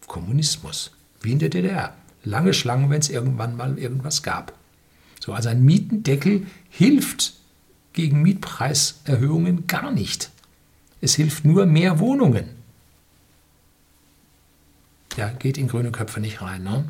Kommunismus, 0.06 0.92
wie 1.20 1.32
in 1.32 1.38
der 1.38 1.50
DDR. 1.50 1.94
Lange 2.24 2.54
Schlangen, 2.54 2.90
wenn 2.90 3.00
es 3.00 3.10
irgendwann 3.10 3.56
mal 3.56 3.78
irgendwas 3.78 4.22
gab. 4.22 4.54
So, 5.20 5.32
also 5.32 5.50
ein 5.50 5.64
Mietendeckel 5.64 6.46
hilft 6.70 7.34
gegen 7.94 8.22
Mietpreiserhöhungen 8.22 9.66
gar 9.66 9.90
nicht. 9.90 10.30
Es 11.00 11.14
hilft 11.14 11.44
nur 11.44 11.64
mehr 11.66 11.98
Wohnungen. 11.98 12.48
Ja, 15.16 15.30
geht 15.30 15.58
in 15.58 15.68
grüne 15.68 15.92
Köpfe 15.92 16.20
nicht 16.20 16.42
rein, 16.42 16.64
ne? 16.64 16.84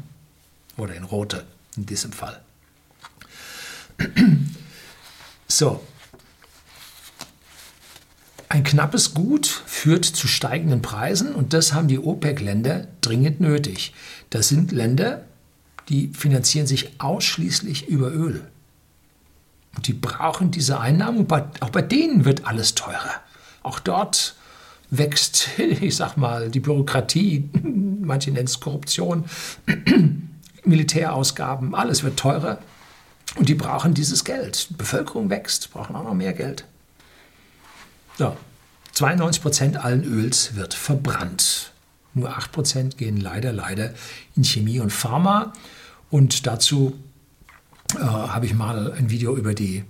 Oder 0.76 0.94
in 0.94 1.04
rote, 1.04 1.44
in 1.76 1.86
diesem 1.86 2.12
Fall. 2.12 2.40
So. 5.46 5.86
Ein 8.48 8.64
knappes 8.64 9.14
Gut 9.14 9.46
führt 9.46 10.04
zu 10.04 10.26
steigenden 10.26 10.82
Preisen 10.82 11.34
und 11.34 11.52
das 11.52 11.74
haben 11.74 11.86
die 11.86 11.98
OPEC-Länder 11.98 12.88
dringend 13.02 13.40
nötig. 13.40 13.94
Das 14.30 14.48
sind 14.48 14.72
Länder, 14.72 15.26
die 15.88 16.08
finanzieren 16.08 16.66
sich 16.66 16.98
ausschließlich 16.98 17.88
über 17.88 18.10
Öl. 18.10 18.48
Die 19.82 19.92
brauchen 19.92 20.50
diese 20.50 20.80
Einnahmen. 20.80 21.26
Und 21.26 21.32
auch 21.32 21.70
bei 21.70 21.82
denen 21.82 22.24
wird 22.24 22.46
alles 22.46 22.74
teurer. 22.74 23.20
Auch 23.62 23.80
dort 23.80 24.34
wächst, 24.90 25.48
ich 25.58 25.96
sag 25.96 26.16
mal, 26.16 26.50
die 26.50 26.60
Bürokratie, 26.60 27.48
manche 28.00 28.30
nennen 28.30 28.46
es 28.46 28.60
Korruption, 28.60 29.24
Militärausgaben, 30.64 31.74
alles 31.74 32.02
wird 32.02 32.18
teurer. 32.18 32.58
Und 33.36 33.48
die 33.48 33.54
brauchen 33.54 33.94
dieses 33.94 34.24
Geld. 34.24 34.70
Die 34.70 34.74
Bevölkerung 34.74 35.28
wächst, 35.30 35.72
brauchen 35.72 35.96
auch 35.96 36.04
noch 36.04 36.14
mehr 36.14 36.32
Geld. 36.32 36.64
So, 38.16 38.36
92 38.92 39.42
Prozent 39.42 39.76
allen 39.84 40.04
Öls 40.04 40.54
wird 40.54 40.72
verbrannt. 40.72 41.72
Nur 42.14 42.36
8 42.36 42.52
Prozent 42.52 42.96
gehen 42.96 43.16
leider, 43.16 43.52
leider 43.52 43.92
in 44.36 44.44
Chemie 44.44 44.78
und 44.78 44.90
Pharma. 44.90 45.52
Und 46.10 46.46
dazu 46.46 46.96
äh, 47.96 48.00
habe 48.00 48.46
ich 48.46 48.54
mal 48.54 48.92
ein 48.92 49.10
Video 49.10 49.36
über 49.36 49.54
die 49.54 49.84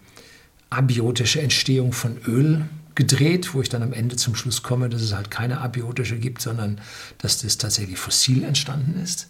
abiotische 0.70 1.40
Entstehung 1.40 1.92
von 1.92 2.16
Öl 2.26 2.64
gedreht, 2.94 3.54
wo 3.54 3.60
ich 3.60 3.68
dann 3.68 3.82
am 3.82 3.92
Ende 3.92 4.16
zum 4.16 4.34
Schluss 4.34 4.62
komme, 4.62 4.88
dass 4.88 5.02
es 5.02 5.14
halt 5.14 5.30
keine 5.30 5.60
abiotische 5.60 6.18
gibt, 6.18 6.40
sondern 6.40 6.80
dass 7.18 7.42
das 7.42 7.58
tatsächlich 7.58 7.98
fossil 7.98 8.44
entstanden 8.44 8.98
ist. 9.02 9.28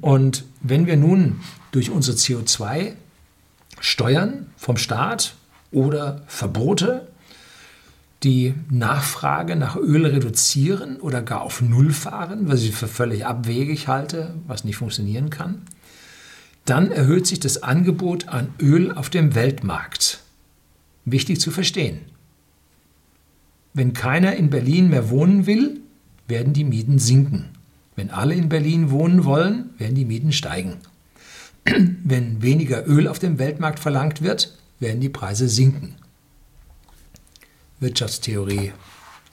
Und 0.00 0.44
wenn 0.62 0.86
wir 0.86 0.96
nun 0.96 1.40
durch 1.72 1.90
unsere 1.90 2.16
CO2-Steuern 2.16 4.46
vom 4.56 4.76
Staat 4.76 5.34
oder 5.70 6.22
Verbote 6.26 7.08
die 8.22 8.54
Nachfrage 8.70 9.56
nach 9.56 9.76
Öl 9.76 10.04
reduzieren 10.04 10.98
oder 10.98 11.22
gar 11.22 11.40
auf 11.40 11.62
Null 11.62 11.90
fahren, 11.92 12.48
was 12.48 12.60
ich 12.62 12.74
für 12.74 12.88
völlig 12.88 13.24
abwegig 13.24 13.88
halte, 13.88 14.34
was 14.46 14.64
nicht 14.64 14.76
funktionieren 14.76 15.30
kann, 15.30 15.62
dann 16.64 16.90
erhöht 16.90 17.26
sich 17.26 17.40
das 17.40 17.62
Angebot 17.62 18.28
an 18.28 18.54
Öl 18.60 18.92
auf 18.92 19.10
dem 19.10 19.34
Weltmarkt. 19.34 20.22
Wichtig 21.04 21.40
zu 21.40 21.50
verstehen. 21.50 22.00
Wenn 23.72 23.92
keiner 23.92 24.36
in 24.36 24.50
Berlin 24.50 24.88
mehr 24.88 25.10
wohnen 25.10 25.46
will, 25.46 25.80
werden 26.28 26.52
die 26.52 26.64
Mieten 26.64 26.98
sinken. 26.98 27.50
Wenn 27.96 28.10
alle 28.10 28.34
in 28.34 28.48
Berlin 28.48 28.90
wohnen 28.90 29.24
wollen, 29.24 29.70
werden 29.78 29.94
die 29.94 30.04
Mieten 30.04 30.32
steigen. 30.32 30.78
Wenn 31.64 32.40
weniger 32.40 32.86
Öl 32.88 33.06
auf 33.06 33.18
dem 33.18 33.38
Weltmarkt 33.38 33.78
verlangt 33.78 34.22
wird, 34.22 34.56
werden 34.78 35.00
die 35.00 35.10
Preise 35.10 35.48
sinken. 35.48 35.96
Wirtschaftstheorie, 37.80 38.72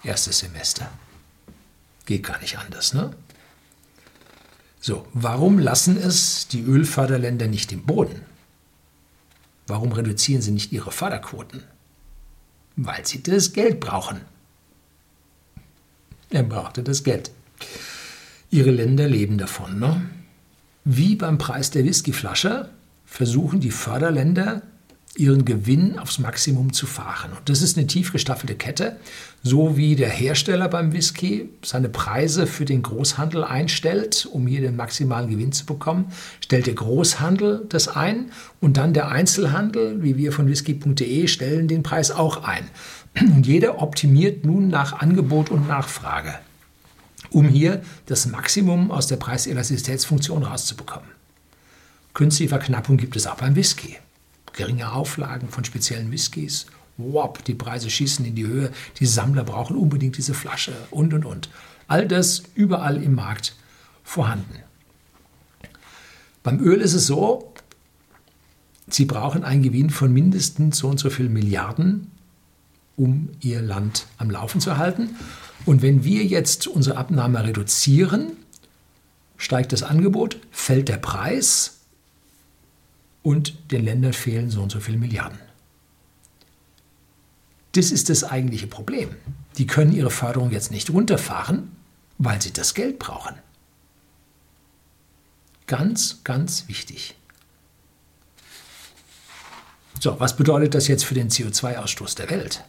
erstes 0.03 0.39
Semester. 0.39 0.89
Geht 2.05 2.23
gar 2.23 2.39
nicht 2.39 2.57
anders, 2.57 2.93
ne? 2.93 3.11
So, 4.87 5.05
warum 5.11 5.59
lassen 5.59 5.97
es 5.97 6.47
die 6.47 6.61
Ölförderländer 6.61 7.47
nicht 7.47 7.73
im 7.73 7.83
Boden? 7.83 8.21
Warum 9.67 9.91
reduzieren 9.91 10.41
sie 10.41 10.51
nicht 10.51 10.71
ihre 10.71 10.93
Förderquoten? 10.93 11.61
Weil 12.77 13.05
sie 13.05 13.21
das 13.21 13.51
Geld 13.51 13.81
brauchen. 13.81 14.21
Er 16.29 16.43
brauchte 16.43 16.83
das 16.83 17.03
Geld. 17.03 17.31
Ihre 18.49 18.71
Länder 18.71 19.09
leben 19.09 19.37
davon. 19.37 19.77
Ne? 19.77 20.09
Wie 20.85 21.17
beim 21.17 21.37
Preis 21.37 21.69
der 21.69 21.83
Whiskyflasche 21.83 22.69
versuchen 23.05 23.59
die 23.59 23.71
Förderländer 23.71 24.61
ihren 25.17 25.45
Gewinn 25.45 25.97
aufs 25.97 26.19
Maximum 26.19 26.73
zu 26.73 26.85
fahren. 26.85 27.31
Und 27.31 27.49
das 27.49 27.61
ist 27.61 27.77
eine 27.77 27.87
tief 27.87 28.11
gestaffelte 28.11 28.55
Kette, 28.55 28.97
so 29.43 29.75
wie 29.75 29.95
der 29.95 30.09
Hersteller 30.09 30.67
beim 30.67 30.93
Whisky 30.93 31.49
seine 31.63 31.89
Preise 31.89 32.47
für 32.47 32.65
den 32.65 32.83
Großhandel 32.83 33.43
einstellt, 33.43 34.27
um 34.31 34.45
hier 34.45 34.61
den 34.61 34.75
maximalen 34.75 35.29
Gewinn 35.29 35.51
zu 35.51 35.65
bekommen, 35.65 36.11
stellt 36.39 36.67
der 36.67 36.75
Großhandel 36.75 37.65
das 37.69 37.87
ein 37.87 38.31
und 38.61 38.77
dann 38.77 38.93
der 38.93 39.09
Einzelhandel, 39.09 40.03
wie 40.03 40.17
wir 40.17 40.31
von 40.31 40.47
whisky.de, 40.47 41.27
stellen 41.27 41.67
den 41.67 41.83
Preis 41.83 42.11
auch 42.11 42.43
ein. 42.43 42.67
Und 43.19 43.47
jeder 43.47 43.81
optimiert 43.81 44.45
nun 44.45 44.67
nach 44.67 44.99
Angebot 44.99 45.49
und 45.49 45.67
Nachfrage, 45.67 46.35
um 47.31 47.47
hier 47.47 47.81
das 48.05 48.27
Maximum 48.27 48.91
aus 48.91 49.07
der 49.07 49.17
Preiselasticitätsfunktion 49.17 50.43
rauszubekommen. 50.43 51.09
Künstliche 52.13 52.49
Verknappung 52.49 52.97
gibt 52.97 53.15
es 53.15 53.25
auch 53.25 53.35
beim 53.35 53.55
Whisky 53.55 53.97
geringe 54.57 54.91
Auflagen 54.91 55.49
von 55.49 55.63
speziellen 55.63 56.11
Whiskys. 56.11 56.65
Wop, 56.97 57.45
die 57.45 57.53
Preise 57.53 57.89
schießen 57.89 58.25
in 58.25 58.35
die 58.35 58.47
Höhe, 58.47 58.71
die 58.99 59.05
Sammler 59.05 59.43
brauchen 59.43 59.77
unbedingt 59.77 60.17
diese 60.17 60.33
Flasche 60.33 60.73
und 60.91 61.13
und 61.13 61.25
und. 61.25 61.49
All 61.87 62.07
das 62.07 62.43
überall 62.55 63.01
im 63.01 63.15
Markt 63.15 63.55
vorhanden. 64.03 64.63
Beim 66.43 66.59
Öl 66.59 66.81
ist 66.81 66.93
es 66.93 67.07
so, 67.07 67.53
sie 68.89 69.05
brauchen 69.05 69.43
einen 69.43 69.63
Gewinn 69.63 69.89
von 69.89 70.11
mindestens 70.11 70.79
so 70.79 70.87
und 70.87 70.99
so 70.99 71.09
viel 71.09 71.29
Milliarden, 71.29 72.11
um 72.95 73.29
ihr 73.41 73.61
Land 73.61 74.07
am 74.17 74.29
Laufen 74.31 74.59
zu 74.59 74.77
halten. 74.77 75.15
Und 75.65 75.81
wenn 75.81 76.03
wir 76.03 76.23
jetzt 76.23 76.67
unsere 76.67 76.97
Abnahme 76.97 77.43
reduzieren, 77.43 78.31
steigt 79.37 79.71
das 79.71 79.83
Angebot, 79.83 80.37
fällt 80.51 80.89
der 80.89 80.97
Preis 80.97 81.76
und 83.27 83.71
den 83.71 83.83
Ländern 83.83 84.13
fehlen 84.13 84.49
so 84.49 84.61
und 84.61 84.71
so 84.71 84.79
viele 84.79 84.97
Milliarden. 84.97 85.37
Das 87.73 87.91
ist 87.91 88.07
das 88.07 88.23
eigentliche 88.23 88.67
Problem. 88.67 89.09
Die 89.57 89.67
können 89.67 89.91
ihre 89.91 90.11
Förderung 90.11 90.51
jetzt 90.51 90.71
nicht 90.71 90.89
runterfahren, 90.91 91.75
weil 92.17 92.41
sie 92.41 92.53
das 92.53 92.73
Geld 92.73 92.99
brauchen. 92.99 93.35
Ganz, 95.65 96.23
ganz 96.23 96.69
wichtig. 96.69 97.15
So, 99.99 100.17
was 100.21 100.37
bedeutet 100.37 100.73
das 100.73 100.87
jetzt 100.87 101.03
für 101.03 101.13
den 101.13 101.29
CO2-Ausstoß 101.29 102.15
der 102.15 102.29
Welt? 102.29 102.63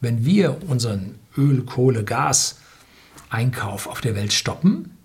Wenn 0.00 0.24
wir 0.24 0.66
unseren 0.66 1.18
Öl, 1.36 1.66
Kohle, 1.66 2.04
Gas-Einkauf 2.04 3.86
auf 3.86 4.00
der 4.00 4.14
Welt 4.14 4.32
stoppen, 4.32 4.96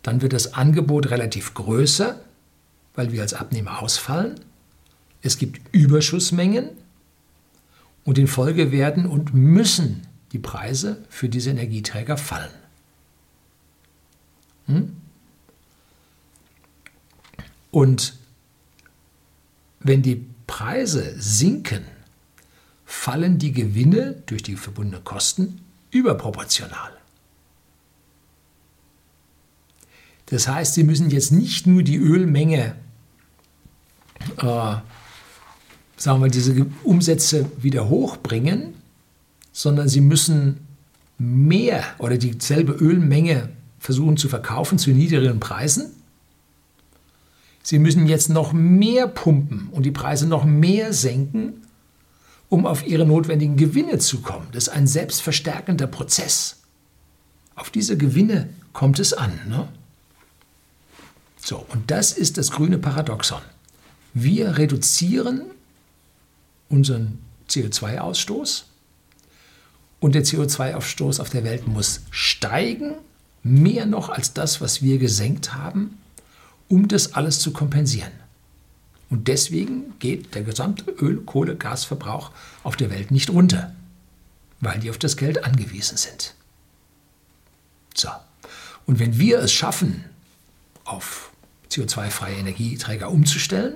dann 0.00 0.22
wird 0.22 0.32
das 0.32 0.54
Angebot 0.54 1.10
relativ 1.10 1.52
größer, 1.52 2.24
weil 2.94 3.12
wir 3.12 3.22
als 3.22 3.34
Abnehmer 3.34 3.82
ausfallen. 3.82 4.40
Es 5.22 5.38
gibt 5.38 5.60
Überschussmengen 5.74 6.70
und 8.04 8.18
in 8.18 8.26
Folge 8.26 8.72
werden 8.72 9.06
und 9.06 9.34
müssen 9.34 10.06
die 10.32 10.38
Preise 10.38 11.04
für 11.08 11.28
diese 11.28 11.50
Energieträger 11.50 12.16
fallen. 12.16 12.52
Hm? 14.66 14.96
Und 17.70 18.14
wenn 19.80 20.02
die 20.02 20.26
Preise 20.46 21.14
sinken, 21.18 21.84
fallen 22.84 23.38
die 23.38 23.52
Gewinne 23.52 24.22
durch 24.26 24.42
die 24.42 24.56
verbundenen 24.56 25.04
Kosten 25.04 25.60
überproportional. 25.90 26.92
Das 30.26 30.48
heißt, 30.48 30.74
Sie 30.74 30.84
müssen 30.84 31.10
jetzt 31.10 31.32
nicht 31.32 31.66
nur 31.66 31.82
die 31.82 31.96
Ölmenge, 31.96 32.76
äh, 34.38 34.76
sagen 35.96 36.22
wir, 36.22 36.28
diese 36.28 36.66
Umsätze 36.82 37.50
wieder 37.58 37.88
hochbringen, 37.88 38.74
sondern 39.52 39.88
Sie 39.88 40.00
müssen 40.00 40.66
mehr 41.18 41.84
oder 41.98 42.18
dieselbe 42.18 42.72
Ölmenge 42.72 43.50
versuchen 43.78 44.16
zu 44.16 44.28
verkaufen 44.28 44.78
zu 44.78 44.90
niedrigeren 44.90 45.40
Preisen. 45.40 45.92
Sie 47.62 47.78
müssen 47.78 48.06
jetzt 48.06 48.28
noch 48.28 48.52
mehr 48.52 49.06
pumpen 49.06 49.68
und 49.70 49.84
die 49.84 49.90
Preise 49.90 50.26
noch 50.26 50.44
mehr 50.44 50.92
senken, 50.92 51.62
um 52.48 52.66
auf 52.66 52.86
ihre 52.86 53.06
notwendigen 53.06 53.56
Gewinne 53.56 53.98
zu 53.98 54.20
kommen. 54.20 54.46
Das 54.52 54.68
ist 54.68 54.74
ein 54.74 54.86
selbstverstärkender 54.86 55.86
Prozess. 55.86 56.56
Auf 57.54 57.70
diese 57.70 57.96
Gewinne 57.96 58.50
kommt 58.72 58.98
es 58.98 59.12
an. 59.12 59.32
Ne? 59.48 59.68
So, 61.36 61.64
und 61.68 61.90
das 61.90 62.12
ist 62.12 62.36
das 62.36 62.50
grüne 62.50 62.78
Paradoxon. 62.78 63.40
Wir 64.14 64.56
reduzieren 64.56 65.42
unseren 66.68 67.18
CO2-Ausstoß 67.48 68.64
und 70.00 70.14
der 70.14 70.24
CO2-Ausstoß 70.24 71.20
auf 71.20 71.30
der 71.30 71.44
Welt 71.44 71.66
muss 71.66 72.02
steigen, 72.10 72.94
mehr 73.42 73.86
noch 73.86 74.08
als 74.08 74.32
das, 74.32 74.60
was 74.60 74.82
wir 74.82 74.98
gesenkt 74.98 75.52
haben, 75.52 75.98
um 76.68 76.88
das 76.88 77.14
alles 77.14 77.40
zu 77.40 77.52
kompensieren. 77.52 78.12
Und 79.10 79.28
deswegen 79.28 79.98
geht 79.98 80.34
der 80.34 80.42
gesamte 80.42 80.90
Öl-, 80.90 81.22
Kohle-, 81.24 81.56
Gasverbrauch 81.56 82.30
auf 82.62 82.76
der 82.76 82.90
Welt 82.90 83.10
nicht 83.10 83.30
runter, 83.30 83.74
weil 84.60 84.78
die 84.78 84.90
auf 84.90 84.98
das 84.98 85.16
Geld 85.16 85.44
angewiesen 85.44 85.96
sind. 85.96 86.34
So. 87.94 88.08
Und 88.86 88.98
wenn 88.98 89.18
wir 89.18 89.40
es 89.40 89.52
schaffen, 89.52 90.04
auf 90.84 91.30
CO2-freie 91.70 92.36
Energieträger 92.36 93.10
umzustellen, 93.10 93.74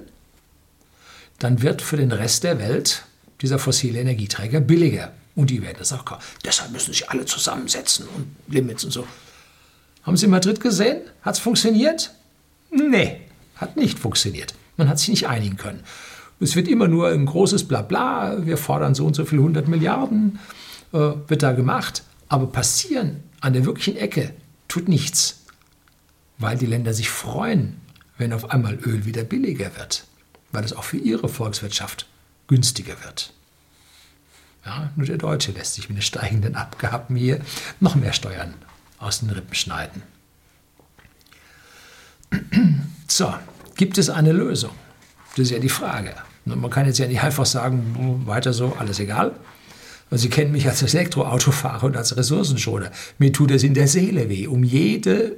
dann 1.38 1.62
wird 1.62 1.82
für 1.82 1.96
den 1.96 2.12
Rest 2.12 2.44
der 2.44 2.58
Welt 2.58 3.04
dieser 3.40 3.58
fossile 3.58 4.00
Energieträger 4.00 4.60
billiger. 4.60 5.12
Und 5.34 5.50
die 5.50 5.62
werden 5.62 5.76
das 5.78 5.92
auch 5.92 6.04
kaufen. 6.04 6.24
Deshalb 6.44 6.72
müssen 6.72 6.92
sich 6.92 7.10
alle 7.10 7.24
zusammensetzen 7.24 8.06
und 8.16 8.26
Limits 8.48 8.84
und 8.84 8.90
so. 8.90 9.06
Haben 10.02 10.16
Sie 10.16 10.24
in 10.24 10.32
Madrid 10.32 10.60
gesehen? 10.60 11.02
Hat 11.22 11.34
es 11.34 11.40
funktioniert? 11.40 12.12
Nee, 12.70 13.20
hat 13.54 13.76
nicht 13.76 13.98
funktioniert. 13.98 14.54
Man 14.76 14.88
hat 14.88 14.98
sich 14.98 15.10
nicht 15.10 15.28
einigen 15.28 15.56
können. 15.56 15.84
Es 16.40 16.56
wird 16.56 16.68
immer 16.68 16.88
nur 16.88 17.08
ein 17.08 17.26
großes 17.26 17.66
Blabla, 17.66 18.46
wir 18.46 18.56
fordern 18.56 18.94
so 18.94 19.04
und 19.06 19.14
so 19.14 19.24
viel 19.24 19.38
100 19.38 19.68
Milliarden, 19.68 20.38
äh, 20.92 20.98
wird 21.26 21.42
da 21.42 21.52
gemacht. 21.52 22.02
Aber 22.28 22.46
passieren 22.46 23.22
an 23.40 23.52
der 23.52 23.64
wirklichen 23.64 23.96
Ecke 23.96 24.34
tut 24.68 24.88
nichts, 24.88 25.40
weil 26.38 26.56
die 26.56 26.66
Länder 26.66 26.94
sich 26.94 27.10
freuen, 27.10 27.80
wenn 28.18 28.32
auf 28.32 28.50
einmal 28.50 28.74
Öl 28.74 29.04
wieder 29.04 29.24
billiger 29.24 29.76
wird, 29.76 30.04
weil 30.52 30.64
es 30.64 30.72
auch 30.72 30.84
für 30.84 30.96
ihre 30.96 31.28
Volkswirtschaft 31.28 32.06
günstiger 32.46 33.02
wird. 33.04 33.32
Ja, 34.64 34.90
nur 34.96 35.06
der 35.06 35.18
Deutsche 35.18 35.52
lässt 35.52 35.74
sich 35.74 35.88
mit 35.88 35.98
den 35.98 36.02
steigenden 36.02 36.54
Abgaben 36.54 37.16
hier 37.16 37.40
noch 37.80 37.94
mehr 37.94 38.12
Steuern 38.12 38.54
aus 38.98 39.20
den 39.20 39.30
Rippen 39.30 39.54
schneiden. 39.54 40.02
So, 43.06 43.32
Gibt 43.78 43.96
es 43.96 44.10
eine 44.10 44.32
Lösung? 44.32 44.72
Das 45.36 45.44
ist 45.44 45.50
ja 45.52 45.60
die 45.60 45.68
Frage. 45.68 46.12
Man 46.44 46.68
kann 46.68 46.86
jetzt 46.86 46.98
ja 46.98 47.06
nicht 47.06 47.22
einfach 47.22 47.46
sagen, 47.46 48.22
weiter 48.26 48.52
so, 48.52 48.74
alles 48.76 48.98
egal. 48.98 49.36
Und 50.10 50.18
Sie 50.18 50.28
kennen 50.28 50.50
mich 50.50 50.66
als 50.66 50.82
Elektroautofahrer 50.82 51.84
und 51.84 51.96
als 51.96 52.16
Ressourcenschoner. 52.16 52.90
Mir 53.18 53.32
tut 53.32 53.52
es 53.52 53.62
in 53.62 53.74
der 53.74 53.86
Seele 53.86 54.28
weh, 54.28 54.48
um 54.48 54.64
jede, 54.64 55.36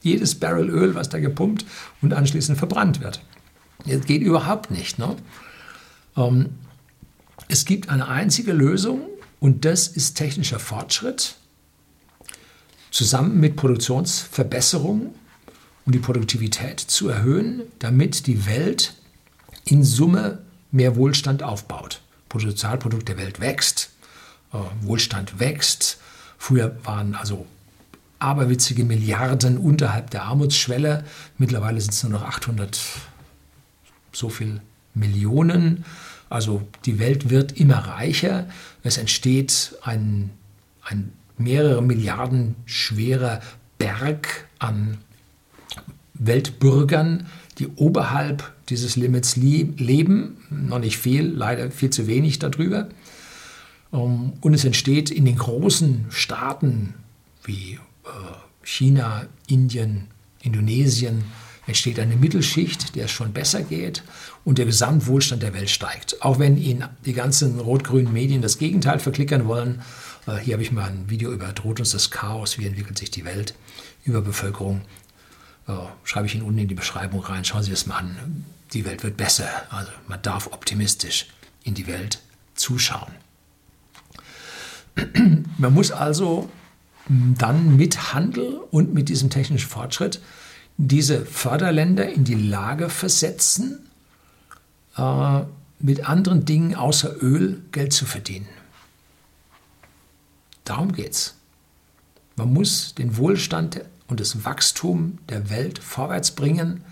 jedes 0.00 0.34
Barrel 0.34 0.70
Öl, 0.70 0.94
was 0.94 1.10
da 1.10 1.18
gepumpt 1.18 1.66
und 2.00 2.14
anschließend 2.14 2.56
verbrannt 2.56 3.02
wird. 3.02 3.20
Das 3.86 4.06
geht 4.06 4.22
überhaupt 4.22 4.70
nicht. 4.70 4.98
Ne? 4.98 5.16
Ähm, 6.16 6.50
es 7.48 7.64
gibt 7.64 7.88
eine 7.88 8.08
einzige 8.08 8.52
Lösung 8.52 9.02
und 9.40 9.64
das 9.64 9.88
ist 9.88 10.14
technischer 10.14 10.58
Fortschritt 10.58 11.36
zusammen 12.90 13.40
mit 13.40 13.56
Produktionsverbesserungen 13.56 15.14
um 15.86 15.92
die 15.92 15.98
Produktivität 15.98 16.80
zu 16.80 17.08
erhöhen, 17.08 17.62
damit 17.78 18.26
die 18.26 18.46
Welt 18.46 18.94
in 19.64 19.84
Summe 19.84 20.42
mehr 20.70 20.96
Wohlstand 20.96 21.42
aufbaut. 21.42 22.00
Bruttosozialprodukt 22.28 23.08
der 23.08 23.18
Welt 23.18 23.40
wächst, 23.40 23.90
äh, 24.52 24.58
Wohlstand 24.82 25.38
wächst. 25.38 25.98
Früher 26.38 26.76
waren 26.84 27.14
also 27.14 27.46
aberwitzige 28.18 28.84
Milliarden 28.84 29.58
unterhalb 29.58 30.10
der 30.10 30.24
Armutsschwelle. 30.24 31.04
Mittlerweile 31.38 31.80
sind 31.80 31.92
es 31.92 32.02
nur 32.02 32.12
noch 32.12 32.22
800 32.22 32.80
so 34.14 34.28
viel 34.28 34.60
Millionen. 34.94 35.84
Also 36.30 36.62
die 36.84 36.98
Welt 36.98 37.30
wird 37.30 37.52
immer 37.58 37.78
reicher. 37.78 38.48
Es 38.82 38.98
entsteht 38.98 39.76
ein, 39.82 40.30
ein 40.82 41.12
mehrere 41.36 41.82
Milliarden 41.82 42.54
schwerer 42.64 43.40
Berg 43.78 44.46
an 44.58 44.98
Weltbürgern, 46.14 47.26
die 47.58 47.68
oberhalb 47.76 48.52
dieses 48.68 48.96
Limits 48.96 49.36
leben. 49.36 50.36
Noch 50.50 50.78
nicht 50.78 50.98
viel, 50.98 51.26
leider 51.26 51.70
viel 51.70 51.90
zu 51.90 52.06
wenig 52.06 52.38
darüber. 52.38 52.88
Ähm, 53.92 54.34
und 54.40 54.54
es 54.54 54.64
entsteht 54.64 55.10
in 55.10 55.24
den 55.24 55.36
großen 55.36 56.06
Staaten 56.10 56.94
wie 57.44 57.78
äh, 58.04 58.08
China, 58.62 59.26
Indien, 59.46 60.08
Indonesien, 60.40 61.24
entsteht 61.66 61.98
eine 61.98 62.16
Mittelschicht, 62.16 62.94
der 62.94 63.06
es 63.06 63.10
schon 63.10 63.32
besser 63.32 63.62
geht 63.62 64.02
und 64.44 64.58
der 64.58 64.66
Gesamtwohlstand 64.66 65.42
der 65.42 65.54
Welt 65.54 65.70
steigt. 65.70 66.22
Auch 66.22 66.38
wenn 66.38 66.56
Ihnen 66.56 66.88
die 67.04 67.12
ganzen 67.12 67.58
rot-grünen 67.58 68.12
Medien 68.12 68.42
das 68.42 68.58
Gegenteil 68.58 68.98
verklickern 68.98 69.46
wollen. 69.46 69.82
Äh, 70.26 70.36
hier 70.38 70.54
habe 70.54 70.62
ich 70.62 70.72
mal 70.72 70.88
ein 70.88 71.08
Video 71.08 71.32
über 71.32 71.52
Droht 71.52 71.80
uns 71.80 71.92
das 71.92 72.10
Chaos, 72.10 72.58
wie 72.58 72.66
entwickelt 72.66 72.98
sich 72.98 73.10
die 73.10 73.24
Welt, 73.24 73.54
über 74.04 74.20
Bevölkerung. 74.20 74.82
Ja, 75.66 75.92
schreibe 76.04 76.26
ich 76.26 76.34
Ihnen 76.34 76.44
unten 76.44 76.58
in 76.58 76.68
die 76.68 76.74
Beschreibung 76.74 77.20
rein. 77.22 77.44
Schauen 77.44 77.62
Sie 77.62 77.72
es 77.72 77.86
mal 77.86 77.96
an. 77.96 78.44
Die 78.72 78.84
Welt 78.84 79.02
wird 79.02 79.16
besser. 79.16 79.48
Also 79.70 79.90
man 80.08 80.20
darf 80.20 80.48
optimistisch 80.48 81.26
in 81.62 81.74
die 81.74 81.86
Welt 81.86 82.20
zuschauen. 82.54 83.12
Man 85.58 85.72
muss 85.74 85.90
also 85.90 86.50
dann 87.08 87.76
mit 87.76 88.14
Handel 88.14 88.60
und 88.70 88.94
mit 88.94 89.08
diesem 89.08 89.30
technischen 89.30 89.68
Fortschritt 89.68 90.20
diese 90.76 91.24
Förderländer 91.24 92.08
in 92.10 92.24
die 92.24 92.34
Lage 92.34 92.88
versetzen, 92.88 93.88
äh, 94.96 95.40
mit 95.78 96.08
anderen 96.08 96.44
Dingen 96.44 96.74
außer 96.74 97.22
Öl 97.22 97.62
Geld 97.72 97.92
zu 97.92 98.06
verdienen. 98.06 98.48
Darum 100.64 100.92
geht 100.92 101.12
es. 101.12 101.34
Man 102.36 102.52
muss 102.52 102.94
den 102.94 103.16
Wohlstand 103.16 103.82
und 104.08 104.20
das 104.20 104.44
Wachstum 104.44 105.18
der 105.28 105.50
Welt 105.50 105.78
vorwärts 105.78 106.32
bringen, 106.32 106.82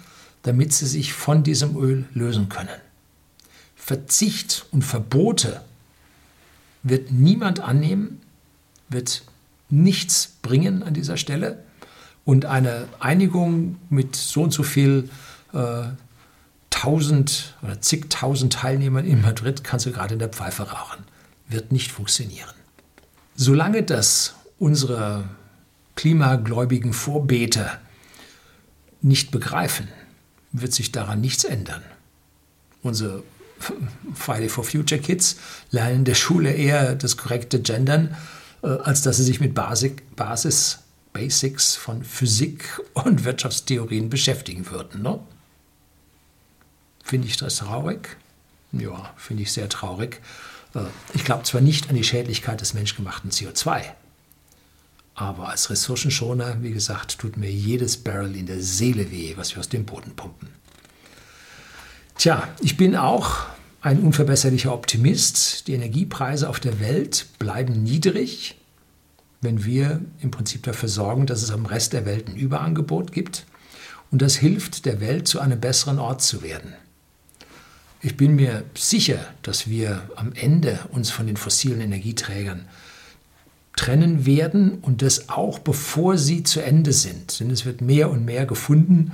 damit 0.43 0.73
sie 0.73 0.87
sich 0.87 1.13
von 1.13 1.43
diesem 1.43 1.77
Öl 1.77 2.05
lösen 2.15 2.49
können. 2.49 2.81
Verzicht 3.77 4.67
und 4.71 4.83
Verbote 4.83 5.63
wird 6.83 7.11
niemand 7.11 7.61
annehmen, 7.61 8.21
wird 8.89 9.25
nichts 9.71 10.35
bringen 10.43 10.83
an 10.83 10.95
dieser 10.95 11.17
Stelle. 11.17 11.65
Und 12.25 12.45
eine 12.45 12.89
Einigung 13.01 13.79
mit 13.91 14.15
so 14.17 14.43
und 14.43 14.53
so 14.53 14.63
viel 14.63 15.11
äh, 15.53 15.85
tausend 16.71 17.55
oder 17.63 17.81
zigtausend 17.81 18.53
Teilnehmern 18.53 19.05
in 19.05 19.21
Madrid 19.21 19.65
kannst 19.65 19.87
du 19.87 19.93
gerade 19.93 20.15
in 20.15 20.19
der 20.19 20.29
Pfeife 20.29 20.71
rauchen. 20.71 21.05
wird 21.49 21.71
nicht 21.71 21.93
funktionieren. 21.93 22.49
Solange 23.35 23.83
das 23.83 24.35
unsere 24.59 25.25
klimagläubigen 25.97 26.93
Vorbeter 26.93 27.79
nicht 29.03 29.31
begreifen, 29.31 29.89
wird 30.53 30.73
sich 30.73 30.93
daran 30.93 31.21
nichts 31.21 31.45
ändern. 31.45 31.83
Unsere 32.83 33.23
Friday 34.15 34.49
for 34.49 34.65
Future 34.65 35.01
Kids 35.01 35.37
lernen 35.71 35.97
in 35.97 36.05
der 36.05 36.15
Schule 36.15 36.53
eher 36.53 36.95
das 36.95 37.17
korrekte 37.17 37.61
Gendern, 37.61 38.17
äh, 38.63 38.69
als 38.69 39.03
dass 39.03 39.19
sie 39.19 39.25
sich 39.25 39.41
mit 39.41 39.55
Basic, 39.55 40.17
Basis, 40.17 40.81
Basics 41.13 41.77
von 41.77 42.05
Physik 42.05 42.81
und 42.95 43.25
Wirtschaftstheorien 43.25 44.09
beschäftigen 44.09 44.71
würden. 44.71 45.03
Ne? 45.03 45.21
Finde 47.05 47.29
ich 47.29 47.37
das 47.37 47.57
traurig? 47.57 48.17
Ja, 48.73 49.13
finde 49.17 49.43
ich 49.43 49.53
sehr 49.53 49.69
traurig. 49.69 50.21
Äh, 50.75 50.85
ich 51.15 51.25
glaube 51.25 51.45
zwar 51.45 51.61
nicht 51.61 51.91
an 51.91 51.97
die 51.97 52.05
Schädlichkeit 52.05 52.61
des 52.61 52.75
menschgemachten 52.75 53.31
CO2, 53.31 53.83
aber 55.15 55.51
als 55.51 55.69
Ressourcenschoner, 55.69 56.63
wie 56.63 56.73
gesagt, 56.73 57.19
tut 57.19 57.37
mir 57.37 57.51
jedes 57.51 57.99
Barrel 57.99 58.35
in 58.35 58.47
der 58.47 58.63
Seele 58.63 59.11
weh, 59.11 59.35
was 59.37 59.55
wir 59.55 59.61
aus 59.61 59.69
dem 59.69 59.85
Boden 59.85 60.17
pumpen. 60.17 60.49
Tja, 62.17 62.49
ich 62.61 62.77
bin 62.77 62.97
auch 62.97 63.47
ein 63.83 64.01
unverbesserlicher 64.01 64.73
Optimist. 64.73 65.67
Die 65.67 65.75
Energiepreise 65.75 66.49
auf 66.49 66.61
der 66.61 66.81
Welt 66.81 67.27
bleiben 67.39 67.83
niedrig, 67.83 68.57
wenn 69.43 69.65
wir 69.65 70.01
im 70.21 70.31
Prinzip 70.31 70.63
dafür 70.63 70.89
sorgen, 70.89 71.27
dass 71.27 71.43
es 71.43 71.51
am 71.51 71.67
Rest 71.67 71.93
der 71.93 72.07
Welt 72.07 72.29
ein 72.29 72.37
Überangebot 72.37 73.13
gibt. 73.13 73.45
Und 74.11 74.23
das 74.23 74.37
hilft 74.37 74.87
der 74.87 75.01
Welt, 75.01 75.29
zu 75.29 75.41
einem 75.41 75.61
besseren 75.61 75.99
Ort 75.99 76.23
zu 76.23 76.43
werden. 76.43 76.73
Ich 78.01 78.17
bin 78.17 78.37
mir 78.37 78.65
sicher, 78.75 79.19
dass 79.43 79.69
wir 79.69 80.03
am 80.17 80.33
Ende 80.33 80.79
uns 80.91 81.11
von 81.11 81.27
den 81.27 81.37
fossilen 81.37 81.81
Energieträgern 81.81 82.67
trennen 83.77 84.27
werden 84.27 84.79
und 84.83 85.03
das 85.03 85.29
auch 85.29 85.59
bevor 85.59 86.19
sie 86.19 86.43
zu 86.43 86.61
Ende 86.61 86.93
sind. 86.93 87.41
Denn 87.41 87.51
es 87.51 87.65
wird 87.65 87.81
mehr 87.81 88.11
und 88.11 88.25
mehr 88.25 88.47
gefunden. 88.47 89.13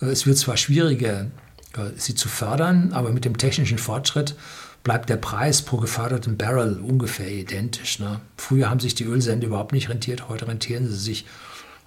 Es 0.00 0.26
wird 0.26 0.36
zwar 0.36 0.56
schwieriger, 0.56 1.26
äh, 1.76 1.90
sie 1.96 2.14
zu 2.14 2.28
fördern, 2.28 2.92
aber 2.92 3.12
mit 3.12 3.24
dem 3.24 3.38
technischen 3.38 3.78
Fortschritt 3.78 4.34
bleibt 4.82 5.10
der 5.10 5.16
Preis 5.16 5.62
pro 5.62 5.76
geförderten 5.76 6.36
Barrel 6.36 6.80
ungefähr 6.80 7.30
identisch. 7.30 7.98
Ne? 7.98 8.20
Früher 8.36 8.70
haben 8.70 8.80
sich 8.80 8.94
die 8.94 9.04
Ölsende 9.04 9.46
überhaupt 9.46 9.72
nicht 9.72 9.88
rentiert, 9.88 10.28
heute 10.28 10.48
rentieren 10.48 10.88
sie 10.88 10.96
sich 10.96 11.26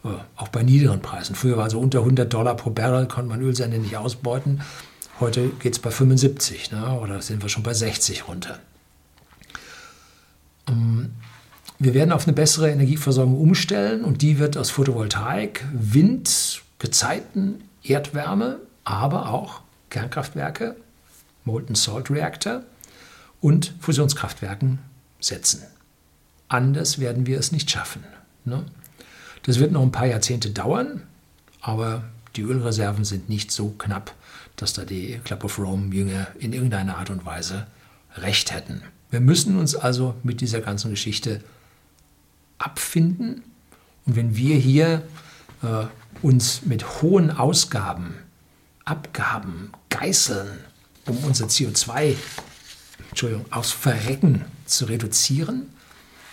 äh, 0.04 0.10
auch 0.36 0.50
bei 0.50 0.64
niederen 0.64 1.02
Preisen. 1.02 1.36
Früher 1.36 1.58
war 1.58 1.70
so 1.70 1.80
unter 1.80 2.00
100 2.00 2.32
Dollar 2.32 2.56
pro 2.56 2.70
Barrel, 2.70 3.08
konnte 3.08 3.30
man 3.30 3.42
Ölsende 3.42 3.80
nicht 3.80 3.98
ausbeuten. 3.98 4.62
Heute 5.20 5.50
geht 5.60 5.74
es 5.74 5.80
bei 5.80 5.92
75 5.92 6.72
ne? 6.72 7.00
oder 7.00 7.22
sind 7.22 7.42
wir 7.42 7.50
schon 7.50 7.64
bei 7.64 7.74
60 7.74 8.28
runter. 8.28 8.60
Ähm, 10.68 11.12
wir 11.80 11.94
werden 11.94 12.12
auf 12.12 12.28
eine 12.28 12.34
bessere 12.34 12.70
Energieversorgung 12.70 13.40
umstellen 13.40 14.04
und 14.04 14.22
die 14.22 14.40
wird 14.40 14.56
aus 14.58 14.70
Photovoltaik, 14.70 15.66
Wind, 15.74 16.62
Gezeiten, 16.80 17.64
Erdwärme, 17.84 18.60
aber 18.84 19.30
auch 19.30 19.62
Kernkraftwerke, 19.90 20.76
Molten 21.44 21.76
Salt 21.76 22.10
Reactor 22.10 22.64
und 23.44 23.74
Fusionskraftwerken 23.82 24.80
setzen. 25.20 25.64
Anders 26.48 26.98
werden 27.00 27.28
wir 27.28 27.38
es 27.38 27.52
nicht 27.52 27.70
schaffen. 27.70 28.04
Ne? 28.46 28.64
Das 29.44 29.60
wird 29.60 29.74
noch 29.74 29.82
ein 29.82 29.92
paar 29.92 30.08
Jahrzehnte 30.08 30.50
dauern, 30.50 31.04
aber 31.60 32.06
die 32.38 32.42
Ölreserven 32.42 33.04
sind 33.04 33.28
nicht 33.28 33.52
so 33.52 33.76
knapp, 33.78 34.16
dass 34.56 34.72
da 34.72 34.86
die 34.86 35.20
Club 35.26 35.44
of 35.44 35.60
Rome-Jünger 35.60 36.28
in 36.40 36.54
irgendeiner 36.54 36.98
Art 36.98 37.10
und 37.10 37.26
Weise 37.26 37.68
recht 38.16 38.54
hätten. 38.54 38.82
Wir 39.12 39.20
müssen 39.20 39.58
uns 39.58 39.76
also 39.76 40.16
mit 40.24 40.40
dieser 40.40 40.62
ganzen 40.62 40.92
Geschichte 40.92 41.42
abfinden. 42.60 43.44
Und 44.06 44.16
wenn 44.16 44.38
wir 44.38 44.56
hier 44.56 45.04
äh, 45.64 45.86
uns 46.22 46.62
mit 46.66 47.02
hohen 47.02 47.30
Ausgaben, 47.30 48.16
Abgaben 48.86 49.74
geißeln, 49.90 50.60
um 51.08 51.18
unser 51.26 51.48
CO2 51.48 52.16
Entschuldigung, 53.14 53.46
aufs 53.52 53.72
Verrecken 53.72 54.44
zu 54.66 54.86
reduzieren, 54.86 55.68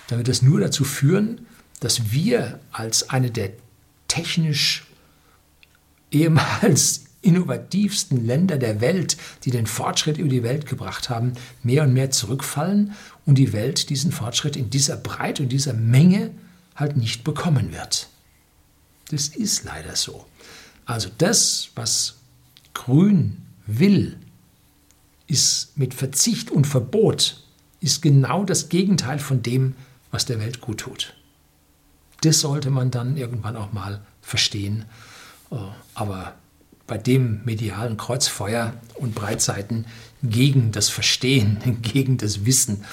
dann 0.09 0.19
wird 0.19 0.29
das 0.29 0.41
nur 0.41 0.61
dazu 0.61 0.85
führen, 0.85 1.47
dass 1.81 2.11
wir 2.11 2.59
als 2.73 3.11
eine 3.11 3.31
der 3.31 3.51
technisch 4.09 4.87
ehemals 6.11 7.05
innovativsten 7.23 8.25
Länder 8.25 8.57
der 8.57 8.81
Welt, 8.81 9.19
die 9.45 9.51
den 9.51 9.67
Fortschritt 9.67 10.17
über 10.17 10.31
die 10.31 10.43
Welt 10.43 10.65
gebracht 10.65 11.11
haben, 11.11 11.35
mehr 11.63 11.83
und 11.83 11.93
mehr 11.93 12.11
zurückfallen 12.11 12.95
und 13.27 13.35
die 13.35 13.53
Welt 13.53 13.91
diesen 13.91 14.11
Fortschritt 14.11 14.57
in 14.57 14.71
dieser 14.71 14.97
Breite 14.97 15.43
und 15.43 15.51
dieser 15.51 15.75
Menge 15.75 16.31
halt 16.75 16.97
nicht 16.97 17.25
bekommen 17.25 17.75
wird. 17.75 18.09
Das 19.11 19.29
ist 19.29 19.65
leider 19.65 19.97
so. 19.97 20.25
Also 20.87 21.11
das, 21.19 21.73
was 21.75 22.15
Grün 22.73 23.43
will, 23.67 24.17
ist 25.31 25.79
mit 25.79 25.95
Verzicht 25.95 26.51
und 26.51 26.67
Verbot, 26.67 27.43
ist 27.81 28.03
genau 28.03 28.45
das 28.45 28.69
Gegenteil 28.69 29.19
von 29.19 29.43
dem, 29.43 29.75
was 30.11 30.27
der 30.27 30.41
Welt 30.41 30.61
gut 30.61 30.81
tut. 30.81 31.15
Das 32.23 32.41
sollte 32.41 32.71
man 32.71 32.91
dann 32.91 33.17
irgendwann 33.17 33.57
auch 33.57 33.73
mal 33.73 34.03
verstehen. 34.21 34.85
Äh, 35.51 35.57
aber 35.95 36.35
bei 36.87 36.99
dem 36.99 37.43
medialen 37.45 37.97
Kreuzfeuer 37.97 38.75
und 38.97 39.15
Breitseiten 39.15 39.87
gegen 40.23 40.73
das 40.73 40.89
Verstehen, 40.89 41.59
gegen 41.83 42.19
das 42.19 42.45
Wissen, 42.45 42.85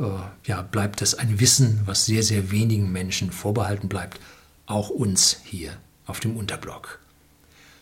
äh, 0.00 0.04
ja, 0.44 0.62
bleibt 0.62 1.00
es 1.00 1.14
ein 1.14 1.38
Wissen, 1.40 1.82
was 1.86 2.04
sehr, 2.04 2.24
sehr 2.24 2.50
wenigen 2.50 2.90
Menschen 2.90 3.30
vorbehalten 3.30 3.88
bleibt, 3.88 4.20
auch 4.66 4.90
uns 4.90 5.38
hier 5.44 5.72
auf 6.06 6.20
dem 6.20 6.36
Unterblock. 6.36 6.98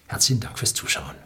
Herzlichen 0.07 0.41
Dank 0.41 0.59
fürs 0.59 0.75
Zuschauen. 0.75 1.17